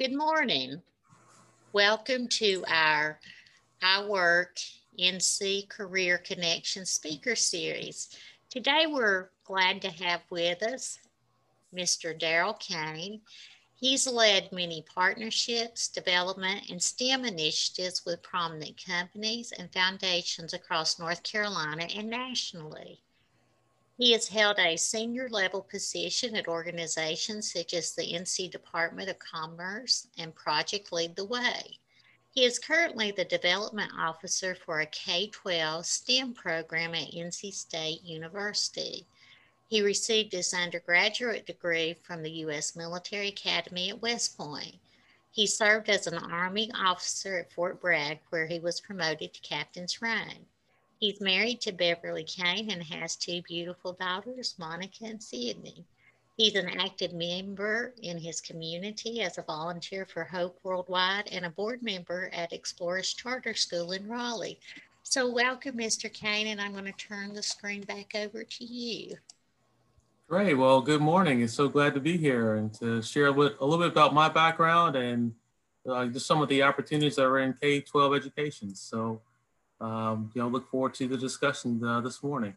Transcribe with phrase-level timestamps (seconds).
[0.00, 0.80] Good morning.
[1.74, 3.20] Welcome to our
[3.82, 4.56] I Work
[4.98, 8.08] NC Career Connection Speaker Series.
[8.48, 10.98] Today we're glad to have with us
[11.74, 12.18] Mr.
[12.18, 13.20] Daryl Kane.
[13.74, 21.22] He's led many partnerships, development, and STEM initiatives with prominent companies and foundations across North
[21.24, 23.02] Carolina and nationally.
[24.00, 29.18] He has held a senior level position at organizations such as the NC Department of
[29.18, 31.78] Commerce and Project Lead the Way.
[32.30, 38.02] He is currently the development officer for a K 12 STEM program at NC State
[38.02, 39.06] University.
[39.68, 42.74] He received his undergraduate degree from the U.S.
[42.74, 44.76] Military Academy at West Point.
[45.30, 50.00] He served as an Army officer at Fort Bragg, where he was promoted to captain's
[50.00, 50.46] rank.
[51.00, 55.86] He's married to Beverly Kane and has two beautiful daughters, Monica and Sydney.
[56.36, 61.50] He's an active member in his community as a volunteer for Hope Worldwide and a
[61.50, 64.60] board member at Exploris Charter School in Raleigh.
[65.02, 66.12] So, welcome, Mr.
[66.12, 69.16] Kane, and I'm going to turn the screen back over to you.
[70.28, 70.52] Great.
[70.52, 71.40] Well, good morning.
[71.40, 74.96] It's so glad to be here and to share a little bit about my background
[74.96, 75.32] and
[75.88, 78.74] uh, just some of the opportunities that are in K 12 education.
[78.74, 79.22] So,
[79.80, 82.56] um, you know, look forward to the discussion uh, this morning.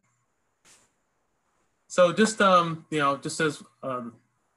[1.88, 4.02] So just, um, you know, just as uh,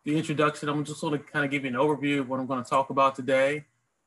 [0.04, 2.46] the introduction, I'm just going to kind of give you an overview of what I'm
[2.46, 3.64] going to talk about today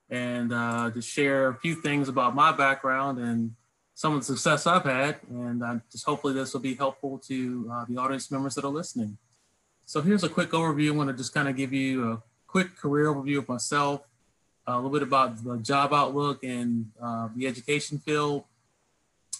[0.09, 3.53] and uh, just share a few things about my background and
[3.93, 5.17] some of the success I've had.
[5.29, 8.71] And uh, just hopefully this will be helpful to uh, the audience members that are
[8.71, 9.17] listening.
[9.85, 10.93] So here's a quick overview.
[10.93, 14.01] I want to just kind of give you a quick career overview of myself,
[14.73, 18.43] a little bit about the job outlook and uh, the education field,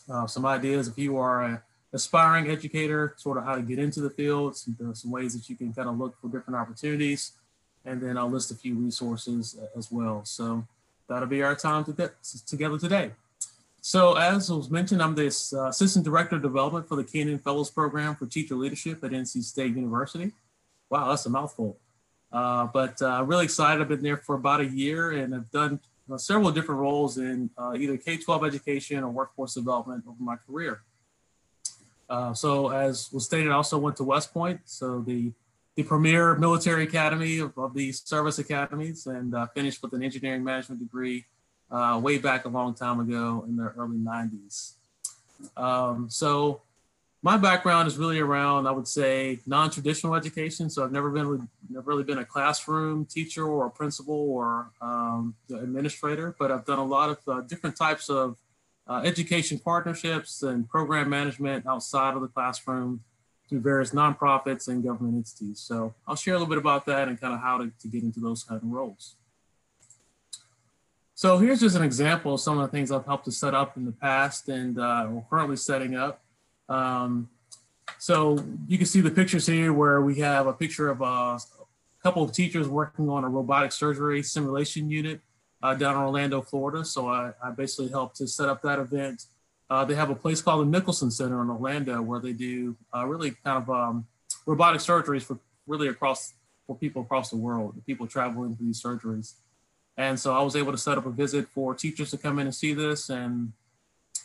[0.09, 1.59] uh, some ideas if you are an
[1.93, 5.55] aspiring educator, sort of how to get into the field, some, some ways that you
[5.55, 7.33] can kind of look for different opportunities,
[7.85, 10.23] and then I'll list a few resources as well.
[10.25, 10.65] So
[11.07, 12.11] that'll be our time to
[12.47, 13.11] together today.
[13.81, 17.69] So as was mentioned, I'm the uh, Assistant Director of Development for the Kenan Fellows
[17.69, 20.31] Program for Teacher Leadership at NC State University.
[20.89, 21.77] Wow, that's a mouthful.
[22.31, 23.81] Uh, but uh, really excited.
[23.81, 25.79] I've been there for about a year and I've done
[26.11, 30.81] uh, several different roles in uh, either K-12 education or workforce development over my career.
[32.33, 35.31] So as was stated, I also went to West Point, so the,
[35.75, 40.81] the premier military academy of, of the service academies and finished with an engineering management
[40.81, 41.25] degree
[41.71, 44.73] way back a long time ago in the early 90s.
[45.55, 46.61] Um, so
[47.21, 50.69] my background is really around, I would say, non-traditional education.
[50.69, 55.35] So I've never been, never really been a classroom teacher or a principal or um,
[55.49, 58.37] administrator, but I've done a lot of uh, different types of
[58.87, 63.01] uh, education partnerships and program management outside of the classroom
[63.49, 65.59] through various nonprofits and government entities.
[65.59, 68.03] So I'll share a little bit about that and kind of how to, to get
[68.03, 69.15] into those kind of roles.
[71.15, 73.75] So here's just an example of some of the things I've helped to set up
[73.75, 76.21] in the past and uh, we're currently setting up.
[76.69, 77.29] Um,
[77.97, 81.39] so you can see the pictures here where we have a picture of a
[82.01, 85.19] couple of teachers working on a robotic surgery simulation unit
[85.61, 86.85] uh, down in Orlando, Florida.
[86.85, 89.25] So I, I, basically helped to set up that event.
[89.69, 93.05] Uh, they have a place called the Nicholson Center in Orlando where they do uh,
[93.05, 94.07] really kind of um,
[94.45, 95.37] robotic surgeries for
[95.67, 96.33] really across
[96.65, 99.33] for people across the world, people traveling for these surgeries.
[99.97, 102.47] And so I was able to set up a visit for teachers to come in
[102.47, 103.51] and see this and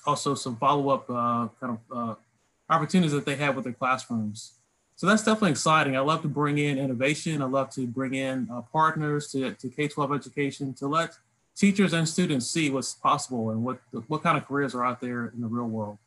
[0.06, 2.15] also some follow-up uh, kind of uh,
[2.71, 4.55] opportunities that they have with their classrooms.
[4.97, 5.97] So that's definitely exciting.
[5.97, 7.43] I love to bring in innovation.
[7.43, 11.17] I love to bring in uh, partners to, to K-12 education to let
[11.57, 15.27] teachers and students see what's possible and what, what kind of careers are out there
[15.35, 15.99] in the real world.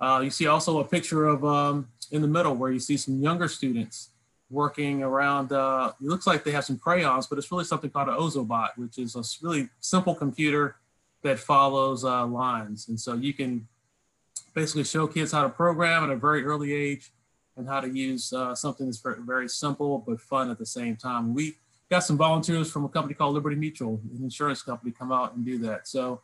[0.00, 3.20] Uh, you see also a picture of um, in the middle where you see some
[3.20, 4.10] younger students
[4.50, 8.08] working around, uh, it looks like they have some crayons, but it's really something called
[8.08, 10.76] an Ozobot, which is a really simple computer
[11.22, 12.88] that follows uh, lines.
[12.88, 13.66] And so you can
[14.56, 17.12] basically show kids how to program at a very early age
[17.58, 21.34] and how to use uh, something that's very, simple but fun at the same time.
[21.34, 21.56] We
[21.90, 25.44] got some volunteers from a company called Liberty Mutual, an insurance company, come out and
[25.44, 25.86] do that.
[25.86, 26.22] So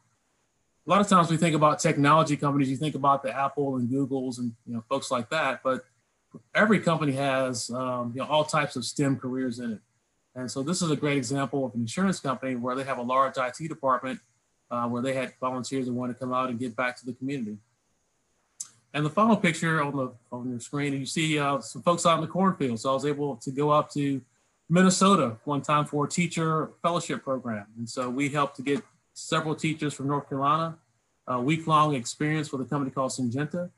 [0.86, 3.88] a lot of times we think about technology companies, you think about the Apple and
[3.88, 5.84] Googles and you know folks like that, but
[6.54, 9.80] every company has um, you know all types of STEM careers in it.
[10.34, 13.02] And so this is a great example of an insurance company where they have a
[13.02, 14.20] large IT department
[14.70, 17.12] uh, where they had volunteers that want to come out and give back to the
[17.12, 17.58] community.
[18.94, 22.16] And the final picture on the on your screen, you see uh, some folks out
[22.16, 22.78] in the cornfield.
[22.78, 24.20] So I was able to go up to
[24.68, 27.66] Minnesota one time for a teacher fellowship program.
[27.78, 28.82] And so we helped to get
[29.14, 30.78] several teachers from North Carolina,
[31.26, 33.70] a week-long experience with a company called Syngenta.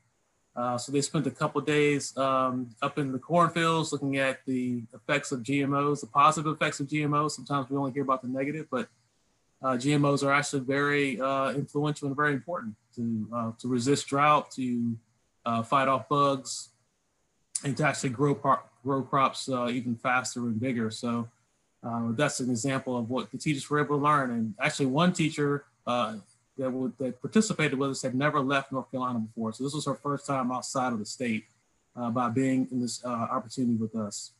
[0.55, 4.83] Uh, so they spent a couple days um, up in the cornfields looking at the
[4.93, 7.31] effects of GMOs, the positive effects of GMOs.
[7.31, 8.87] Sometimes we only hear about the negative, but
[9.61, 14.51] uh, GMOs are actually very uh, influential and very important to, uh, to resist drought,
[14.51, 14.97] to
[15.45, 16.69] uh, fight off bugs,
[17.63, 18.33] and to actually grow,
[18.83, 20.89] grow crops uh, even faster and bigger.
[20.91, 21.27] So
[22.11, 24.31] that's an example of what the teachers were able to learn.
[24.31, 25.65] And actually one teacher
[26.57, 29.53] that, would, that participated with us had never left North Carolina before.
[29.53, 31.45] So this was her first time outside of the state
[31.95, 34.31] uh, by being in this uh, opportunity with us.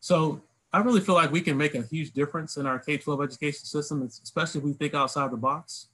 [0.00, 0.40] So
[0.72, 4.02] I really feel like we can make a huge difference in our K-12 education system,
[4.02, 5.88] especially if we think outside the box.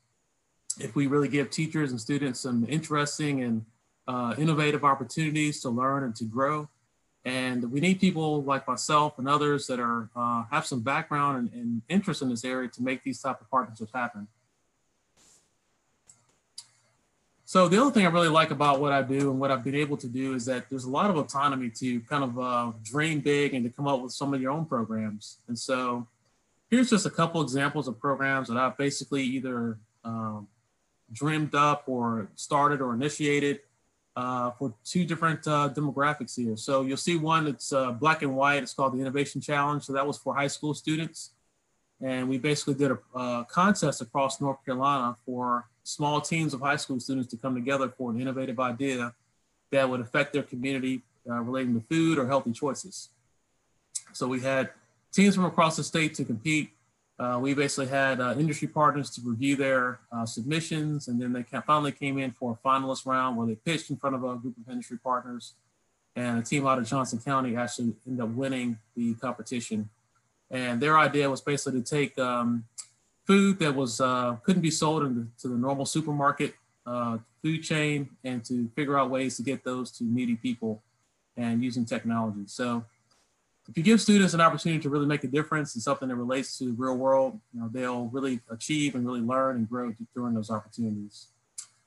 [0.79, 3.65] If we really give teachers and students some interesting and
[4.09, 6.69] uh, innovative opportunities to learn and to grow.
[7.25, 11.53] And we need people like myself and others that are uh, have some background and,
[11.53, 14.27] and interest in this area to make these type of partnerships happen.
[17.45, 19.75] So the other thing I really like about what I do and what I've been
[19.75, 23.21] able to do is that there's a lot of autonomy to kind of uh, dream
[23.21, 25.39] big and to come up with some of your own programs.
[25.49, 26.07] And so
[26.71, 30.47] here's just a couple examples of programs that I've basically either um,
[31.13, 33.61] dreamed up or started or initiated
[34.19, 36.57] uh, for two different uh, demographics here.
[36.57, 38.61] So you'll see one that's uh, black and white.
[38.65, 39.81] It's called the Innovation Challenge.
[39.85, 41.31] So that was for high school students.
[42.01, 46.75] And we basically did a, a contest across North Carolina for small teams of high
[46.75, 49.15] school students to come together for an innovative idea
[49.71, 53.11] that would affect their community uh, relating to food or healthy choices.
[54.13, 54.71] So we had
[55.13, 56.71] teams from across the state to compete.
[57.19, 61.43] Uh, we basically had uh, industry partners to review their uh, submissions, and then they
[61.67, 64.55] finally came in for a finalist round where they pitched in front of a group
[64.57, 65.55] of industry partners.
[66.15, 69.89] And a team out of Johnston County actually ended up winning the competition.
[70.51, 72.65] And their idea was basically to take um,
[73.27, 76.55] food that was uh, couldn't be sold into the normal supermarket
[76.87, 80.83] uh, food chain and to figure out ways to get those to needy people
[81.37, 82.45] and using technology.
[82.47, 82.85] So
[83.69, 86.57] if you give students an opportunity to really make a difference in something that relates
[86.59, 90.35] to the real world, you know, they'll really achieve and really learn and grow during
[90.35, 91.29] those opportunities.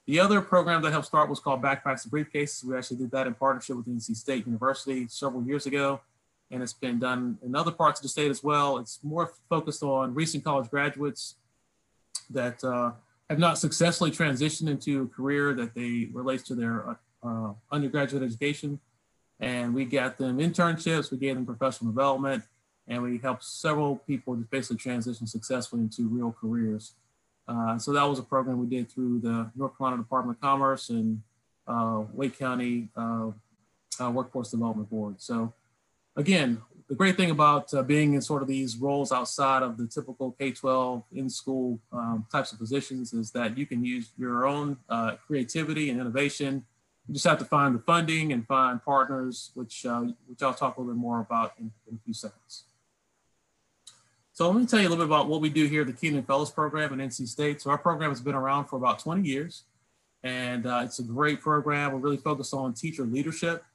[0.05, 2.63] The other program that helped start was called Backpacks and Briefcases.
[2.63, 6.01] We actually did that in partnership with NC State University several years ago
[6.51, 8.77] and it's been done in other parts of the state as well.
[8.77, 11.35] It's more focused on recent college graduates
[12.29, 12.91] that uh,
[13.29, 18.79] have not successfully transitioned into a career that they relates to their uh, undergraduate education.
[19.41, 22.43] And we got them internships, we gave them professional development,
[22.87, 26.93] and we helped several people just basically transition successfully into real careers.
[27.47, 30.89] Uh, so that was a program we did through the North Carolina Department of Commerce
[30.89, 31.21] and
[31.67, 33.31] uh, Wake County uh,
[33.99, 35.15] uh, Workforce Development Board.
[35.17, 35.53] So
[36.15, 39.87] again, the great thing about uh, being in sort of these roles outside of the
[39.87, 45.15] typical K-12 in-school um, types of positions is that you can use your own uh,
[45.25, 46.65] creativity and innovation.
[47.11, 50.77] You just have to find the funding and find partners, which, uh, which I'll talk
[50.77, 52.63] a little bit more about in, in, a few seconds.
[54.31, 55.93] So let me tell you a little bit about what we do here at the
[55.93, 57.61] Kenan Fellows Program at NC State.
[57.61, 59.63] So our program has been around for about 20 years,
[60.23, 61.91] and uh, it's a great program.
[61.91, 63.65] We're really focused on teacher leadership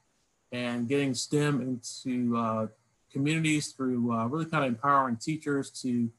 [0.51, 2.67] and getting STEM into uh,
[3.11, 6.09] communities through uh, really kind of empowering teachers to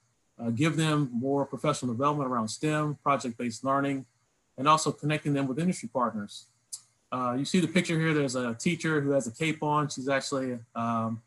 [0.40, 4.06] uh, give them more professional development around STEM, project-based learning,
[4.56, 6.44] and also connecting them with industry partners.
[7.10, 9.88] Uh, you see the picture here, there's a teacher who has a cape on.
[9.88, 11.22] She's actually um,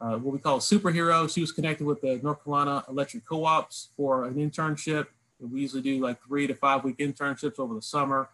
[0.00, 1.32] uh, what we call a superhero.
[1.32, 5.06] She was connected with the North Carolina Electric Co-ops for an internship.
[5.40, 8.28] We usually do like three to five week internships over the summer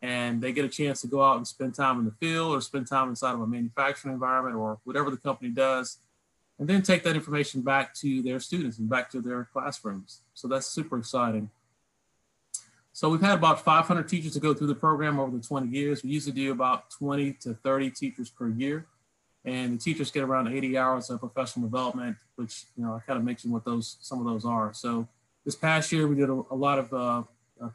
[0.00, 2.60] and they get a chance to go out and spend time in the field or
[2.60, 5.98] spend time inside of a manufacturing environment or whatever the company does,
[6.58, 10.20] and then take that information back to their students and back to their classrooms.
[10.34, 11.50] So that's super exciting.
[12.98, 16.02] So we've had about 500 teachers to go through the program over the 20 years.
[16.02, 18.86] We usually do about 20 to 30 teachers per year.
[19.44, 23.16] And the teachers get around 80 hours of professional development, which, you know, I kind
[23.16, 24.74] of mentioned what those, some of those are.
[24.74, 25.06] So
[25.44, 27.22] this past year, we did a, a lot of uh,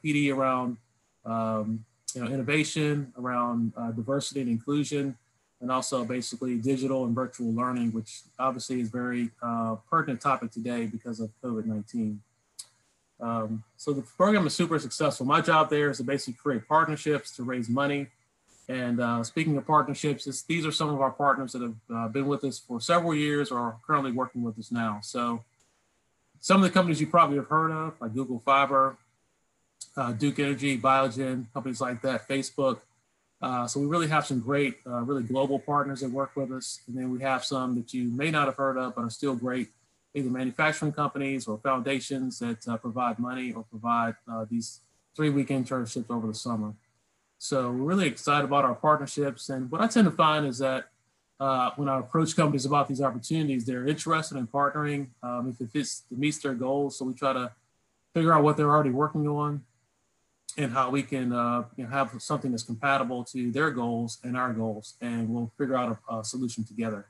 [0.04, 0.76] PD around
[1.24, 5.18] um, you know, innovation around uh, diversity and inclusion,
[5.62, 10.86] and also basically digital and virtual learning, which obviously is very uh, pertinent topic today
[10.86, 12.18] because of COVID-19.
[13.24, 15.26] Um, so the program is super successful.
[15.26, 18.08] My job there is to basically create partnerships to raise money.
[18.68, 22.28] And uh, speaking of partnerships, these are some of our partners that have uh, been
[22.28, 25.00] with us for several years or are currently working with us now.
[25.02, 25.42] So
[26.42, 28.98] some of the companies you probably have heard of, like Google Fiber,
[29.96, 32.80] uh, Duke Energy, Biogen, companies like that, Facebook.
[33.42, 36.82] Uh, so we really have some great, uh, really global partners that work with us.
[36.88, 39.36] And then we have some that you may not have heard of, but are still
[39.36, 39.70] great,
[40.16, 44.82] either manufacturing companies or foundations that uh, provide money or provide uh, these
[45.16, 46.74] three week internships over the summer.
[47.38, 49.50] So we're really excited about our partnerships.
[49.50, 50.90] And what I tend to find is that
[51.40, 55.72] uh, when I approach companies about these opportunities, they're interested in partnering um, if it
[55.72, 56.98] fits, it meets their goals.
[56.98, 57.52] So we try to
[58.14, 59.64] figure out what they're already working on
[60.58, 64.38] and how we can uh, you know, have something that's compatible to their goals and
[64.38, 67.08] our goals, and we'll figure out a, a solution together.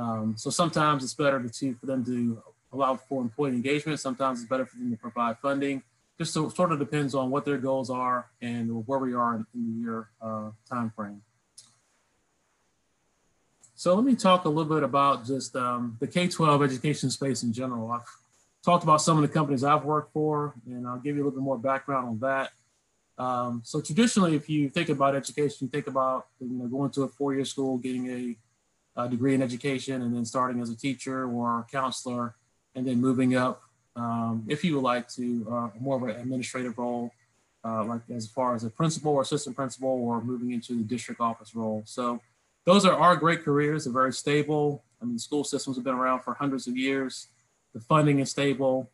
[0.00, 2.42] Um, so sometimes it's better to, for them to
[2.72, 4.00] allow for employee engagement.
[4.00, 5.82] Sometimes it's better for them to provide funding.
[6.18, 9.46] Just so, sort of depends on what their goals are and where we are in,
[9.54, 11.22] in the year uh, time frame.
[13.74, 17.52] So let me talk a little bit about just um, the K-12 education space in
[17.52, 17.90] general.
[17.90, 18.02] I've
[18.62, 21.40] talked about some of the companies I've worked for, and I'll give you a little
[21.40, 22.50] bit more background on that.
[23.16, 27.04] Um, so traditionally, if you think about education, you think about you know going to
[27.04, 28.36] a four-year school, getting a,
[28.96, 32.34] a, degree in education, and then starting as a teacher or counselor,
[32.74, 33.62] and then moving up,
[33.96, 37.10] um, if you would like to, uh, more of an administrative role,
[37.64, 41.20] uh, like as far as a principal or assistant principal, or moving into the district
[41.20, 41.82] office role.
[41.86, 42.20] So
[42.64, 43.84] those are our great careers.
[43.84, 44.84] They're very stable.
[45.02, 47.28] I mean, school systems have been around for hundreds of years
[47.72, 48.90] the funding is stable.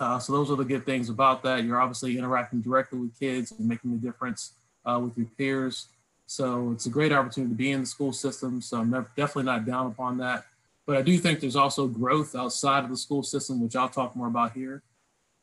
[0.00, 1.64] Uh, so those are the good things about that.
[1.64, 4.54] You're obviously interacting directly with kids and making a difference
[4.84, 5.88] uh, with your peers.
[6.26, 8.60] So it's a great opportunity to be in the school system.
[8.60, 10.46] So I'm definitely not down upon that.
[10.86, 14.14] But I do think there's also growth outside of the school system, which I'll talk
[14.14, 14.82] more about here.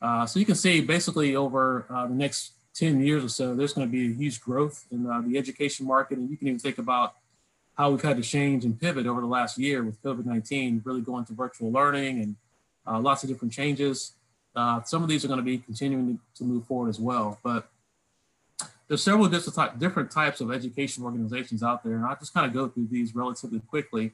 [0.01, 3.73] Uh, so you can see basically over uh, the next 10 years or so, there's
[3.73, 6.17] going to be a huge growth in uh, the education market.
[6.17, 7.15] And you can even think about
[7.77, 11.25] how we've had to change and pivot over the last year with COVID-19, really going
[11.25, 12.35] to virtual learning and
[12.87, 14.13] uh, lots of different changes.
[14.55, 17.39] Uh, some of these are going to be continuing to, to, move forward as well,
[17.41, 17.69] but
[18.91, 22.67] there's several different types of education organizations out there, and I'll just kind of go
[22.67, 24.11] through these relatively quickly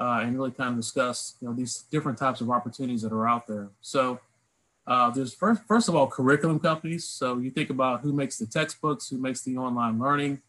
[0.00, 3.28] uh, and really kind of discuss you know these different types of opportunities that are
[3.28, 3.68] out there.
[3.82, 4.18] So
[4.84, 7.04] uh, there's first, first of all curriculum companies.
[7.04, 10.42] So you think about who makes the textbooks, who makes the online learning.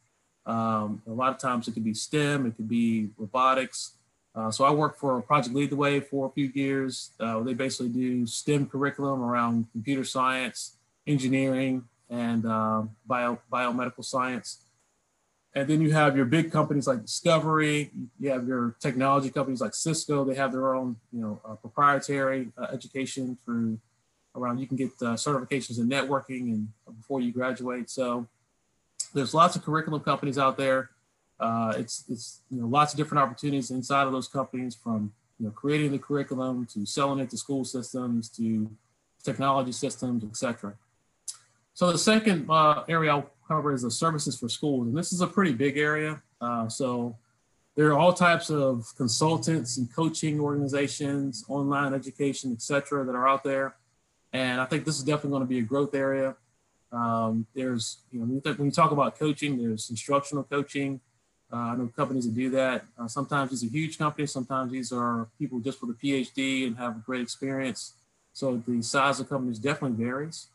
[0.47, 3.91] Um, a lot of times it could be STEM, it could be robotics,
[4.33, 7.11] uh, so I worked for Project Lead the Way for a few years.
[7.19, 14.61] Uh, they basically do STEM curriculum around computer science, engineering, and uh, bio, biomedical science.
[15.53, 17.91] And then you have your big companies like Discovery.
[18.19, 20.23] You have your technology companies like Cisco.
[20.23, 23.79] They have their own, you know, uh, proprietary uh, education through
[24.35, 24.59] around.
[24.59, 27.89] You can get uh, certifications in networking and before you graduate.
[27.89, 28.27] So
[29.13, 30.91] there's lots of curriculum companies out there.
[31.39, 35.45] Uh, it's it's you know lots of different opportunities inside of those companies from you
[35.45, 38.69] know creating the curriculum to selling it to school systems to
[39.23, 40.73] technology systems, etc.
[41.77, 45.21] So the second uh, area I'll cover is the services for schools, and this is
[45.21, 46.19] a pretty big area.
[46.41, 47.15] Uh, so
[47.75, 53.43] there are all types of consultants and coaching organizations, online education, etc., that are out
[53.43, 53.75] there,
[54.33, 56.35] and I think this is definitely going to be a growth area.
[56.91, 60.99] Um, there's, you know, when you talk about coaching, there's instructional coaching,
[61.53, 62.85] uh, I know companies that do that.
[62.97, 64.31] Uh, sometimes these are huge companies.
[64.31, 67.93] Sometimes these are people just with a PhD and have a great experience.
[68.33, 70.47] So the size of companies definitely varies.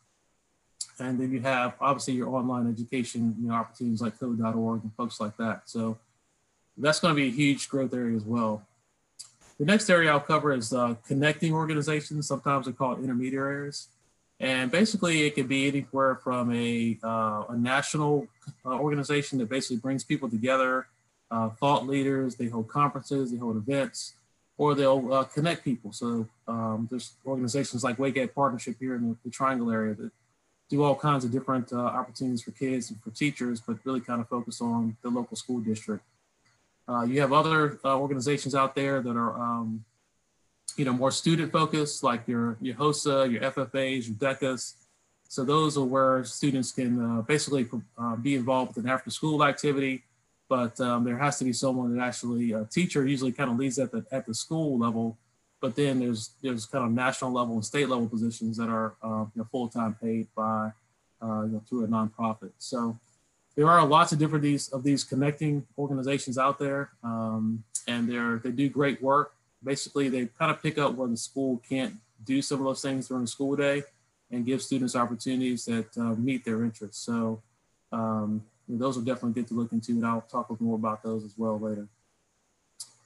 [0.99, 5.21] And then you have obviously your online education, you know, opportunities like code.org and folks
[5.21, 5.63] like that.
[5.67, 5.99] So
[6.77, 8.63] that's going to be a huge growth area as well.
[9.59, 12.27] The next area I'll cover is uh, connecting organizations.
[12.27, 13.89] Sometimes they're called intermediaries.
[14.41, 18.27] And basically, it could be anywhere from a, uh, a national
[18.67, 20.89] uh, organization that basically brings people together,
[21.31, 24.15] uh, thought leaders, they hold conferences, they hold events,
[24.59, 25.93] or they'll uh, connect people.
[25.93, 30.11] So um, there's organizations like Wake Ed Partnership here in the, the, Triangle area that
[30.73, 34.21] do all kinds of different uh, opportunities for kids and for teachers, but really kind
[34.23, 36.03] of focus on the local school district.
[36.89, 39.85] Uh, you have other organizations out there that are um,
[40.77, 44.75] you know, more student focused, like your, your HOSA, your FFAs, your DECAs.
[45.29, 49.45] So those are where students can uh, basically uh, be involved with an after school
[49.45, 50.05] activity,
[50.49, 53.79] but um, there has to be someone that actually, a teacher usually kind of leads
[53.79, 55.19] at the, at the school level,
[55.63, 59.25] but then there's, there's kind of national level and state level positions that are uh,
[59.35, 60.71] you know, full-time paid by,
[61.23, 62.53] uh, you know, through a nonprofit.
[62.59, 62.99] So
[63.57, 68.39] there are lots of different these of these connecting organizations out there, um, and they're
[68.39, 69.33] they do great work
[69.65, 73.09] basically they kind of pick up where the school can't do some of those things
[73.09, 73.83] during the school day
[74.31, 77.05] and give students opportunities that uh, meet their interests.
[77.05, 77.43] So
[77.93, 81.35] um, those are definitely good to look into and I'll talk more about those as
[81.37, 81.87] well later.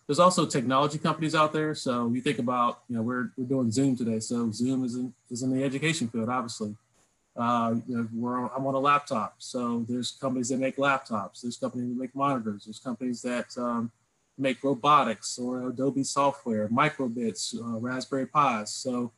[0.06, 1.74] There's also technology companies out there.
[1.74, 4.20] So you think about, you know, we're, we're doing Zoom today.
[4.20, 6.76] So Zoom is in, is in the education field, obviously.
[7.36, 9.34] Uh, you know, we're, I'm on a laptop.
[9.38, 11.42] So there's companies that make laptops.
[11.42, 12.64] There's companies that make monitors.
[12.64, 13.90] There's companies that um,
[14.38, 18.70] make robotics or Adobe software, microbits, uh, Raspberry Pis.
[18.70, 19.12] So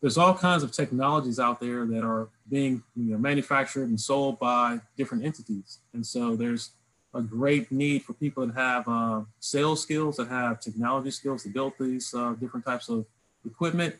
[0.00, 4.38] there's all kinds of technologies out there that are being you know, manufactured and sold
[4.38, 5.78] by different entities.
[5.94, 6.72] And so there's
[7.14, 11.48] a great need for people that have uh, sales skills, that have technology skills to
[11.48, 13.06] build these uh, different types of
[13.46, 13.94] equipment,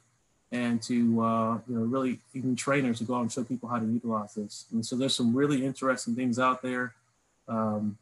[0.51, 3.79] and to uh, you know really even trainers to go out and show people how
[3.79, 4.67] to utilize this.
[4.73, 6.95] And so there's some really interesting things out there.
[7.49, 7.99] Um,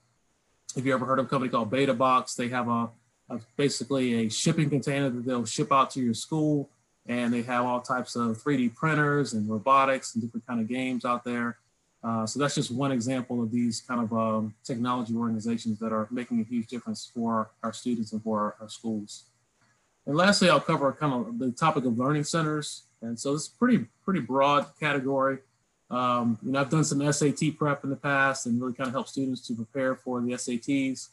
[0.76, 2.88] if you ever heard of a company called Betabox, they have a,
[3.28, 6.70] a basically a shipping container that they'll ship out to your school
[7.06, 11.04] and they have all types of 3D printers and robotics and different kind of games
[11.04, 11.58] out there.
[12.04, 16.08] Uh, so that's just one example of these kind of um, technology organizations that are
[16.10, 19.24] making a huge difference for our students and for our, our, schools.
[20.06, 22.84] And lastly, I'll cover kind of the topic of learning centers.
[23.02, 25.38] And so it's pretty pretty broad category.
[25.90, 28.94] Um, you know, I've done some SAT prep in the past and really kind of
[28.94, 31.08] help students to prepare for the SATs.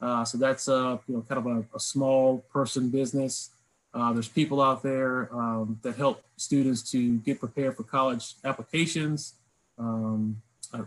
[0.00, 3.50] Uh, so that's a you know kind of a, a small person business.
[3.94, 9.34] Uh, there's people out there um, that help students to get prepared for college applications.
[9.78, 10.80] Um, I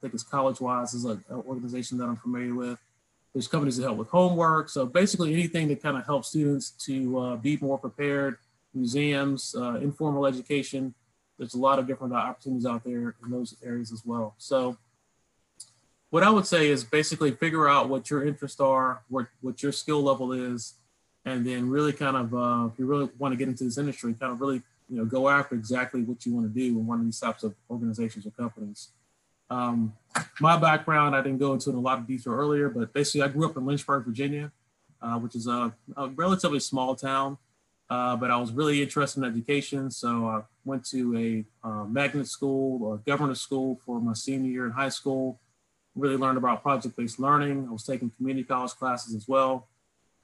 [0.00, 2.78] think it's Collegewise is an organization that I'm familiar with.
[3.32, 4.68] There's companies that help with homework.
[4.68, 8.38] So basically anything that kind of helps students to uh, be more prepared,
[8.74, 10.94] museums, uh, informal education.
[11.38, 14.34] There's a lot of different opportunities out there in those areas as well.
[14.38, 14.76] So
[16.10, 19.72] what I would say is basically figure out what your interests are, what, what your
[19.72, 20.74] skill level is,
[21.24, 24.14] and then really kind of uh, if you really want to get into this industry,
[24.14, 26.98] kind of really you know go after exactly what you want to do in one
[26.98, 28.90] of these types of organizations or companies.
[29.48, 29.94] Um,
[30.40, 33.28] my background, I didn't go into in a lot of detail earlier, but basically I
[33.28, 34.52] grew up in Lynchburg, Virginia,
[35.02, 37.36] uh, which is a, a, relatively small town.
[37.88, 42.28] Uh, but I was really interested in education, so I went to a uh, magnet
[42.28, 45.40] school or government school for my senior year in high school.
[45.96, 47.66] Really learned about project-based learning.
[47.68, 49.66] I was taking community college classes as well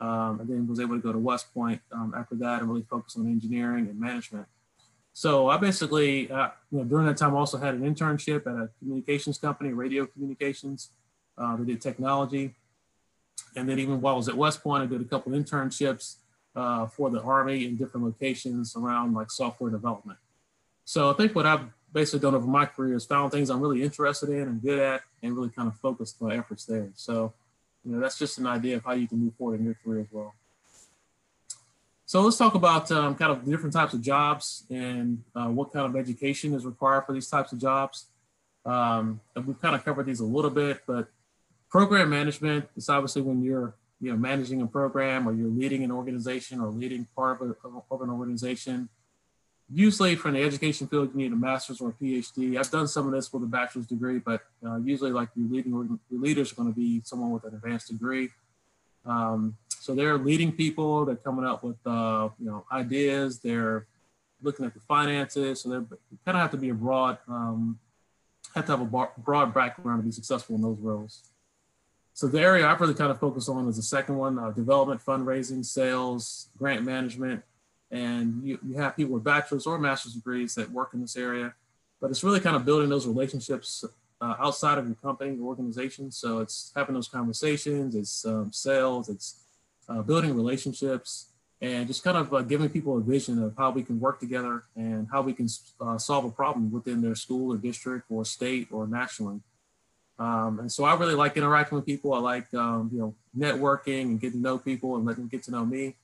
[0.00, 2.84] um, and then was able to go to West Point um, after that and really
[2.88, 4.46] focus on engineering and management.
[5.16, 8.68] So I basically, uh, you know, during that time, also had an internship at a
[8.78, 10.90] communications company, radio communications.
[11.38, 12.54] Uh, they did technology,
[13.56, 16.16] and then even while I was at West Point, I did a couple of internships
[16.54, 20.18] uh, for the Army in different locations around like software development.
[20.84, 23.82] So I think what I've basically done over my career is found things I'm really
[23.82, 26.90] interested in and good at, and really kind of focused my efforts there.
[26.94, 27.32] So
[27.86, 30.00] you know, that's just an idea of how you can move forward in your career
[30.00, 30.34] as well.
[32.06, 35.86] So let's talk about um, kind of different types of jobs and uh, what kind
[35.86, 38.06] of education is required for these types of jobs.
[38.64, 41.08] Um, we've kind of covered these a little bit, but
[41.68, 45.90] program management is obviously when you're you know managing a program or you're leading an
[45.90, 48.88] organization or leading part of, a, of an organization
[49.72, 52.58] usually from the education field, you need a master's or a PhD.
[52.58, 55.72] I've done some of this with a bachelor's degree, but uh, usually like your leading
[55.72, 58.30] your leaders are going to be someone with an advanced degree.
[59.04, 61.04] Um, so they're leading people.
[61.04, 63.38] They're coming up with uh, you know ideas.
[63.38, 63.86] They're
[64.42, 65.60] looking at the finances.
[65.60, 65.76] So they
[66.24, 67.78] kind of have to be a broad um,
[68.56, 71.22] have to have a broad background to be successful in those roles.
[72.14, 75.00] So the area I've really kind of focused on is the second one: uh, development,
[75.04, 77.44] fundraising, sales, grant management,
[77.92, 81.54] and you, you have people with bachelor's or master's degrees that work in this area
[82.00, 83.84] but it's really kind of building those relationships
[84.20, 89.08] uh, outside of your company or organization so it's having those conversations it's um, sales
[89.08, 89.45] it's
[89.88, 91.26] uh, building relationships
[91.60, 94.64] and just kind of uh, giving people a vision of how we can work together
[94.76, 95.48] and how we can
[95.80, 99.40] uh, solve a problem within their school or district or state or nationally
[100.18, 102.14] um, and so I really like interacting with people.
[102.14, 105.42] I like, um, you know, networking and getting to know people and letting them get
[105.44, 105.94] to know me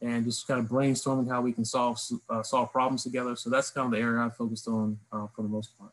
[0.00, 3.36] and just kind of brainstorming how we can solve uh, solve problems together.
[3.36, 5.92] So that's kind of the area I focused on uh, for the most part.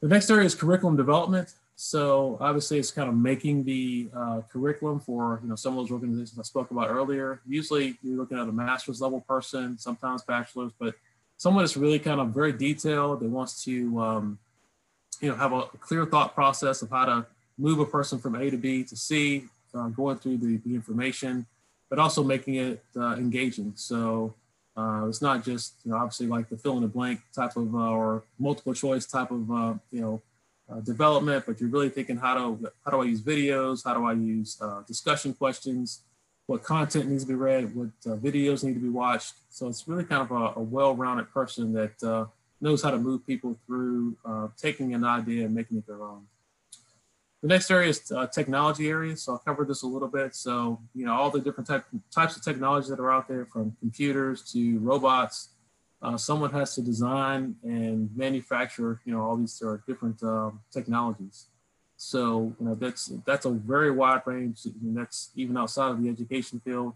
[0.00, 1.54] The next area is curriculum development.
[1.74, 5.90] So obviously, it's kind of making the uh, curriculum for you know some of those
[5.90, 7.40] organizations I spoke about earlier.
[7.46, 10.94] Usually, you're looking at a master's level person, sometimes bachelor's, but
[11.36, 14.38] someone that's really kind of very detailed that wants to um,
[15.20, 17.26] you know have a clear thought process of how to
[17.58, 21.46] move a person from A to B to C, uh, going through the, the information
[21.92, 23.74] but also making it uh, engaging.
[23.76, 24.34] So
[24.74, 27.74] uh, it's not just you know obviously like the fill in the blank type of
[27.74, 30.22] uh, or multiple choice type of uh, you know
[30.72, 33.84] uh, development, but you're really thinking how do how do I use videos?
[33.84, 36.02] How do I use uh, discussion questions?
[36.46, 37.74] What content needs to be read?
[37.74, 39.34] What videos need to be watched?
[39.50, 42.28] So it's really kind of a, a well-rounded person that
[42.60, 44.16] knows how to move people through
[44.56, 46.26] taking an idea and making it their own.
[47.42, 49.16] The next area is uh, technology area.
[49.16, 50.34] So I'll cover this a little bit.
[50.34, 53.76] So, you know, all the different type, types of technology that are out there from
[53.80, 55.48] computers to robots.
[56.02, 61.46] Uh, someone has to design and manufacture, you know, all these are different um, technologies.
[61.96, 64.64] So, you know, that's that's a very wide range.
[64.64, 66.94] And that's even outside of the education field.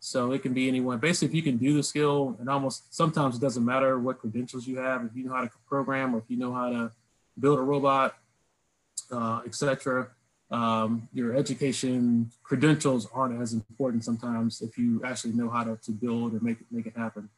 [0.00, 0.98] So it can be anyone.
[0.98, 4.66] Basically, if you can do the skill, and almost sometimes it doesn't matter what credentials
[4.66, 5.04] you have.
[5.04, 6.92] If you know how to program, or if you know how to
[7.38, 8.16] build a robot,
[9.10, 10.08] uh, etc.
[10.50, 15.90] Um, your education credentials aren't as important sometimes if you actually know how to, to
[15.90, 17.28] build or make it, make it happen.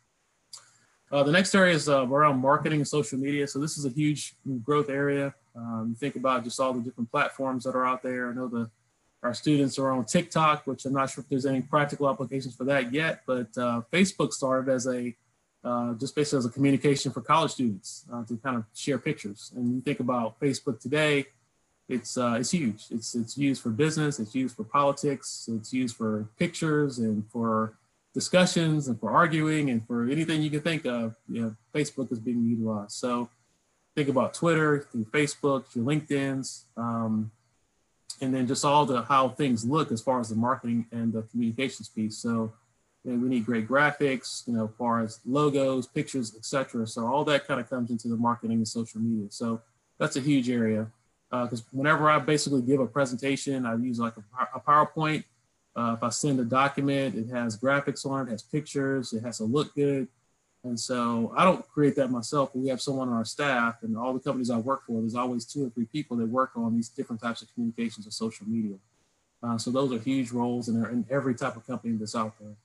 [1.10, 3.46] Uh, the next area is uh, around marketing and social media.
[3.46, 5.34] So this is a huge growth area.
[5.56, 8.30] Um, think about just all the different platforms that are out there.
[8.30, 8.70] I know the
[9.22, 12.64] our students are on TikTok, which I'm not sure if there's any practical applications for
[12.64, 15.14] that yet, but uh, Facebook started as a
[15.64, 19.52] uh, just basically as a communication for college students uh, to kind of share pictures.
[19.56, 21.26] And you think about Facebook today,
[21.88, 22.84] it's uh, it's huge.
[22.90, 27.77] It's it's used for business, it's used for politics, it's used for pictures and for
[28.14, 31.16] discussions and for arguing and for anything you can think of.
[31.28, 32.92] You know, Facebook is being utilized.
[32.92, 33.28] So
[33.94, 36.66] think about Twitter, through Facebook, your LinkedIn's.
[36.76, 37.30] Um,
[38.20, 41.22] and then just all the how things look as far as the marketing and the
[41.22, 42.18] communications piece.
[42.18, 42.52] So
[43.04, 46.86] you know, we need great graphics, you know, as far as logos, pictures, etc.
[46.86, 49.28] So all that kind of comes into the marketing and social media.
[49.30, 49.62] So
[49.98, 50.90] that's a huge area
[51.30, 55.24] because uh, whenever I basically give a presentation, I use like a, a PowerPoint.
[55.78, 59.38] Uh, if I send a document, it has graphics on it, has pictures, it has
[59.38, 60.08] to look good.
[60.64, 63.96] And so I don't create that myself, but we have someone on our staff and
[63.96, 66.74] all the companies I work for, there's always two or three people that work on
[66.74, 68.76] these different types of communications and social media.
[69.40, 72.34] Uh, so those are huge roles and they're in every type of company that's out
[72.40, 72.56] there.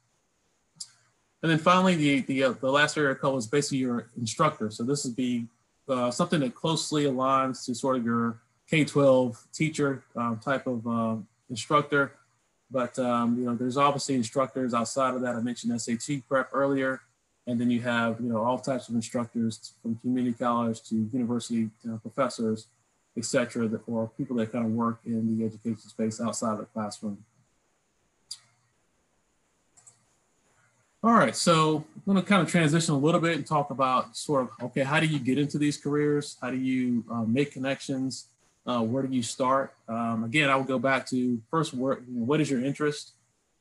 [1.44, 4.72] And then finally, the, the, uh, the last area I is basically your instructor.
[4.72, 5.46] So this would be
[5.88, 11.18] uh, something that closely aligns to sort of your K-12 teacher um, type of uh,
[11.52, 12.14] instructor.
[12.74, 15.36] But um, you know, there's obviously instructors outside of that.
[15.36, 17.02] I mentioned SAT prep earlier.
[17.46, 21.70] And then you have, you know, all types of instructors from community college to university
[22.02, 22.68] professors,
[23.18, 26.60] et cetera, that, or people that kind of work in the education space outside of
[26.60, 27.18] the classroom.
[31.04, 34.16] All right, so I'm going to kind of transition a little bit and talk about
[34.16, 36.38] sort of, okay, how do you get into these careers?
[36.42, 38.30] How do you um, make connections?
[38.66, 39.74] Uh, where do you start?
[39.88, 43.12] Um, again, I would go back to first, where, what is your interest?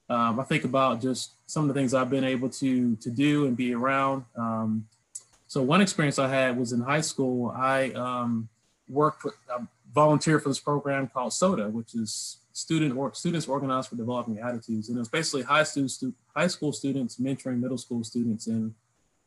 [0.08, 3.46] Um, I think about just some of the things I've been able to to do
[3.46, 4.24] and be around.
[4.36, 4.86] Um,
[5.46, 7.52] so one experience I had was in high school.
[7.56, 8.48] I um,
[8.88, 9.60] worked with, I
[9.92, 14.88] volunteered for this program called SODA, which is student or students organized for developing attitudes,
[14.88, 16.04] and it was basically high students,
[16.36, 18.74] high school students mentoring middle school students and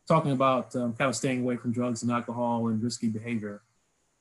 [0.06, 3.62] talking about um, kind of staying away from drugs and alcohol and risky behavior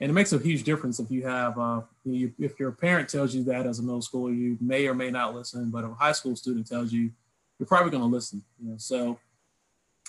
[0.02, 3.34] and it makes a huge difference if you have uh, you, if your parent tells
[3.34, 5.96] you that as a middle schooler you may or may not listen but if a
[5.96, 7.12] high school student tells you
[7.60, 8.78] you're probably going to listen you know?
[8.78, 9.20] So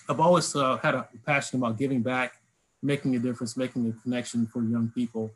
[0.08, 2.34] i've always uh, had a passion about giving back
[2.82, 5.32] making a difference making a connection for young people.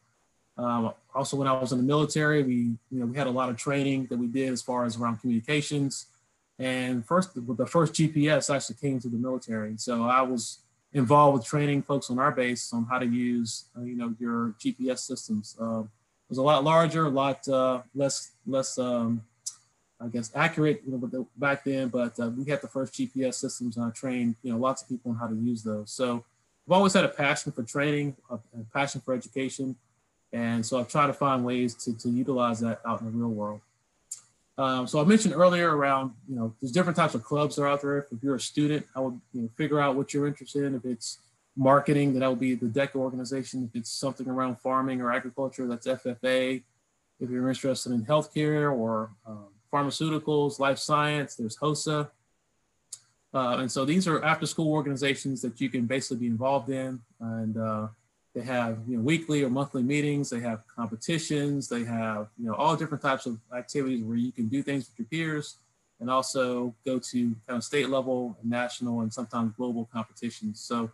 [0.59, 3.49] Um, also when i was in the military we you know we had a lot
[3.49, 6.07] of training that we did as far as around communications.
[6.59, 9.75] And first the first gps actually came to the military.
[9.79, 10.59] So i was
[10.92, 14.55] involved with training folks on our base on how to use, uh, you know, your
[14.61, 15.57] GPS systems.
[15.61, 19.22] Uh, it was a lot larger, a lot uh, less, less, um,
[20.00, 21.88] I guess, accurate you know, back then.
[21.88, 24.88] But uh, we had the first GPS systems, and I trained, you know, lots of
[24.88, 25.90] people on how to use those.
[25.92, 26.24] So
[26.66, 29.76] I've always had a passion for training, a, a passion for education,
[30.33, 33.31] and so I've tried to find ways to to utilize that out in the real
[33.31, 33.61] world.
[34.61, 37.68] Um, so I mentioned earlier around, you know, there's different types of clubs that are
[37.68, 38.07] out there.
[38.12, 40.75] If you're a student, I would you know, figure out what you're interested in.
[40.75, 41.20] If it's
[41.57, 43.70] marketing, then that would be the DECA organization.
[43.73, 46.62] If it's something around farming or agriculture, that's FFA.
[47.20, 52.11] If you're interested in healthcare or um, pharmaceuticals, life science, there's HOSA.
[53.33, 57.01] Uh, and so these are after school organizations that you can basically be involved in.
[57.18, 57.88] And uh,
[58.35, 60.31] they have you know weekly or monthly meetings.
[60.31, 61.69] They have competitions.
[61.69, 64.99] They have you know all different types of activities where you can do things with
[64.99, 65.57] your peers,
[65.99, 70.61] and also go to kind of state level, and national, and sometimes global competitions.
[70.61, 70.90] So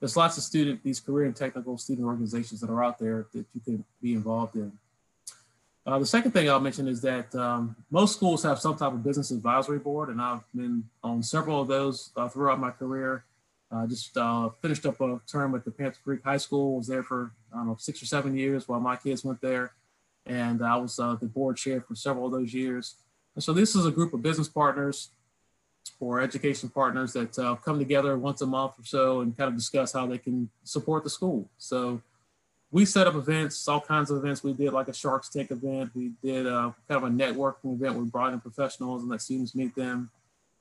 [0.00, 3.44] there's lots of student these career and technical student organizations that are out there that
[3.52, 4.72] you can be involved in.
[5.84, 9.02] Uh, the second thing I'll mention is that um, most schools have some type of
[9.02, 13.24] business advisory board, and I've been on several of those uh, throughout my career.
[13.70, 16.76] Uh, just uh, finished up a term at the Panther Creek High School.
[16.76, 19.72] Was there for I don't know six or seven years while my kids went there,
[20.26, 22.94] and I was uh, the board chair for several of those years.
[23.34, 25.10] And so this is a group of business partners
[26.00, 29.56] or education partners that uh, come together once a month or so and kind of
[29.56, 31.48] discuss how they can support the school.
[31.58, 32.00] So
[32.70, 34.42] we set up events, all kinds of events.
[34.42, 35.90] We did like a Sharks Tank event.
[35.94, 37.94] We did uh, kind of a networking event.
[37.96, 40.10] We brought in professionals and let students meet them.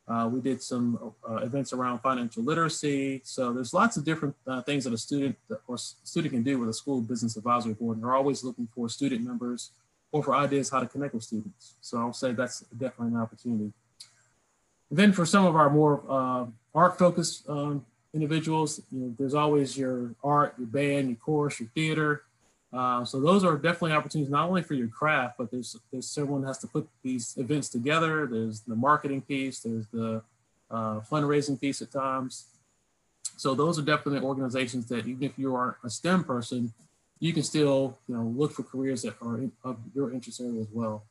[0.07, 3.21] Uh, we did some uh, events around financial literacy.
[3.25, 5.35] So there's lots of different uh, things that a student
[5.67, 7.97] or student can do with a school business advisory board.
[7.97, 9.71] And they're always looking for student members
[10.13, 11.73] or for ideas how to connect with students.
[11.81, 13.73] So I'll say that's definitely an opportunity.
[14.89, 19.33] And then for some of our more uh, art focused um, individuals, you know, there's
[19.33, 22.23] always your art, your band, your chorus, your theater.
[22.71, 26.43] Uh, so those are definitely opportunities not only for your craft, but there's there's someone
[26.43, 28.27] has to put these events together.
[28.27, 30.21] There's the marketing piece, there's the
[30.69, 32.47] uh, fundraising piece at times.
[33.37, 36.73] So those are definitely organizations that even if you aren't a STEM person,
[37.19, 40.59] you can still you know look for careers that are in, of your interest area
[40.59, 41.03] as well.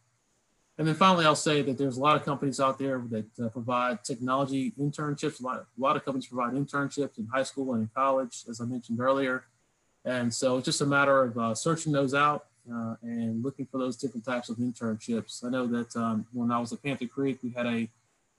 [0.78, 3.48] And then finally, I'll say that there's a lot of companies out there that uh,
[3.48, 5.40] provide technology internships.
[5.40, 8.60] A lot, a lot of companies provide internships in high school and in college, as
[8.60, 9.44] I mentioned earlier.
[10.06, 13.78] And so it's just a matter of uh, searching those out uh, and looking for
[13.78, 15.44] those different types of internships.
[15.44, 17.88] I know that um, when I was at Panther Creek, we had a,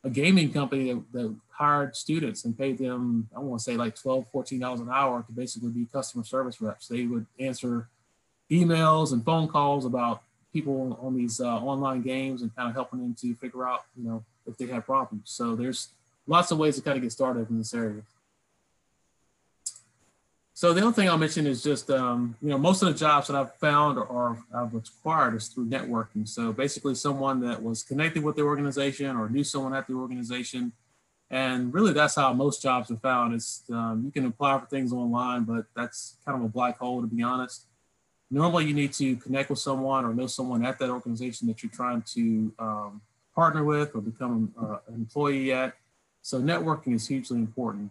[0.05, 3.95] a gaming company that, that hired students and paid them, I want to say like
[3.95, 6.87] 12, $14 an hour to basically be customer service reps.
[6.87, 7.89] They would answer
[8.49, 10.21] emails and phone calls about
[10.53, 14.07] people on these uh, online games and kind of helping them to figure out, you
[14.07, 15.23] know, if they have problems.
[15.25, 15.89] So there's
[16.27, 18.03] lots of ways to kind of get started in this area.
[20.57, 23.27] So the other thing I'll mention is just, um, you know, most of the jobs
[23.27, 26.27] that I've found or, or I've acquired is through networking.
[26.27, 30.71] So basically someone that was connected with the organization or knew someone at the organization.
[31.29, 34.91] And really that's how most jobs are found is um, you can apply for things
[34.91, 37.67] online, but that's kind of a black hole to be honest
[38.29, 41.71] normally you need to connect with someone or know someone at that organization that you're
[41.71, 43.01] trying to um,
[43.33, 45.73] partner with or become uh, an employee at.
[46.21, 47.89] So networking is hugely important.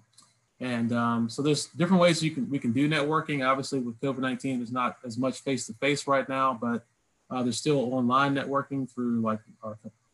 [0.61, 3.47] And um, so there's different ways you can we can do networking.
[3.47, 6.85] Obviously, with COVID-19, there's not as much face-to-face right now, but
[7.31, 9.41] uh, there's still online networking through like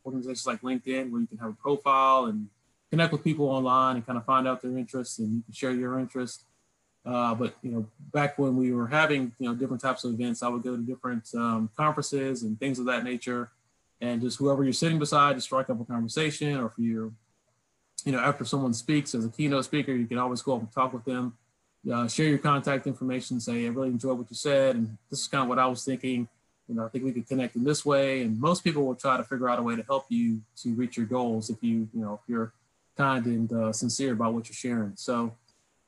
[0.05, 2.49] organizations like LinkedIn, where you can have a profile and
[2.89, 5.71] connect with people online and kind of find out their interests, and you can share
[5.71, 6.45] your interests.
[7.05, 10.43] Uh, but you know, back when we were having you know different types of events,
[10.43, 13.51] I would go to different um, conferences and things of that nature,
[14.01, 17.11] and just whoever you're sitting beside, just strike up a conversation, or if you're,
[18.05, 20.71] you know, after someone speaks as a keynote speaker, you can always go up and
[20.71, 21.37] talk with them,
[21.91, 25.27] uh, share your contact information, say I really enjoyed what you said, and this is
[25.27, 26.27] kind of what I was thinking.
[26.67, 29.17] You know, I think we could connect in this way, and most people will try
[29.17, 32.01] to figure out a way to help you to reach your goals if you you
[32.01, 32.53] know if you're
[32.95, 34.93] kind and uh, sincere about what you're sharing.
[34.95, 35.35] So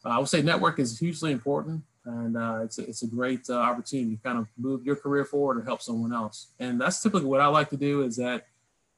[0.03, 3.49] uh, I would say network is hugely important and uh, it's, a, it's a great
[3.49, 6.47] uh, opportunity to kind of move your career forward or help someone else.
[6.59, 8.45] And that's typically what I like to do is that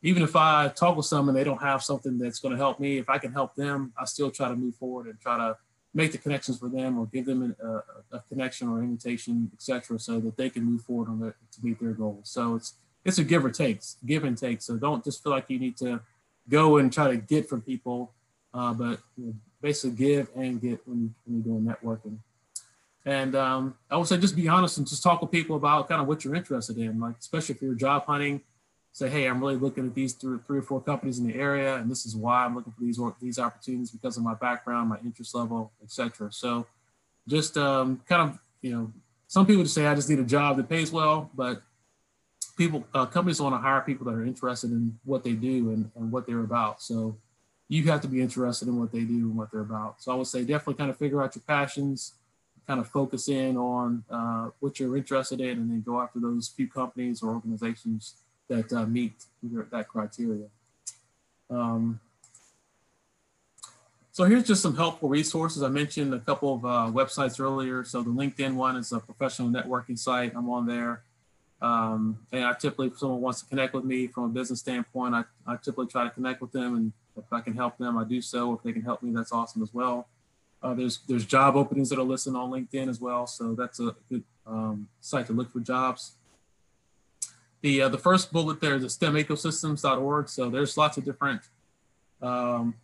[0.02, 2.80] even if I talk with someone, and they don't have something that's going to help
[2.80, 5.58] me, if I can help them, I still try to move forward and try to
[5.94, 10.20] make the connections for them or give them a, a connection or invitation, etc., so
[10.20, 12.30] that they can move forward on their, to meet their goals.
[12.30, 12.76] So it's
[13.08, 14.62] it's a give or take, give and take.
[14.62, 16.02] So don't just feel like you need to
[16.50, 18.12] go and try to get from people,
[18.54, 22.18] uh, but you know, basically give and get when, when you're doing networking.
[23.06, 26.02] And um, I would say just be honest and just talk with people about kind
[26.02, 28.42] of what you're interested in, like especially if you're job hunting.
[28.98, 31.76] Say, hey, I'm really looking at these three, three or four companies in the area,
[31.76, 34.98] and this is why I'm looking for these these opportunities because of my background, my
[35.06, 36.32] interest level, etc.
[36.32, 36.66] So,
[37.28, 38.92] just um, kind of you know,
[39.28, 41.62] some people just say I just need a job that pays well, but
[42.58, 45.92] people uh, companies want to hire people that are interested in what they do and,
[45.96, 46.82] and what they're about.
[46.82, 47.16] So
[47.68, 50.02] you have to be interested in what they do and what they're about.
[50.02, 52.16] So I would say definitely kind of figure out your passions,
[52.66, 56.48] kind of focus in on uh, what you're interested in, and then go after those
[56.48, 58.16] few companies or organizations
[58.50, 60.48] that uh, meet that criteria.
[61.50, 62.00] Um,
[64.12, 65.62] so here's just some helpful resources.
[65.62, 67.84] I mentioned a couple of uh, websites earlier.
[67.84, 70.34] So the LinkedIn one is a professional networking site.
[70.36, 71.04] I'm on there.
[71.62, 75.14] Um, and I typically, if someone wants to connect with me from a business standpoint,
[75.14, 78.04] I, I typically try to connect with them and if I can help them, I
[78.04, 78.54] do so.
[78.54, 80.08] If they can help me, that's awesome as well.
[80.62, 83.96] Uh, there's there's job openings that are listed on LinkedIn as well, so that's a
[84.10, 86.14] good um, site to look for jobs.
[87.62, 90.30] The uh, the first bullet there is the STEMecosystems.org.
[90.30, 91.42] So there's lots of different
[92.22, 92.76] um,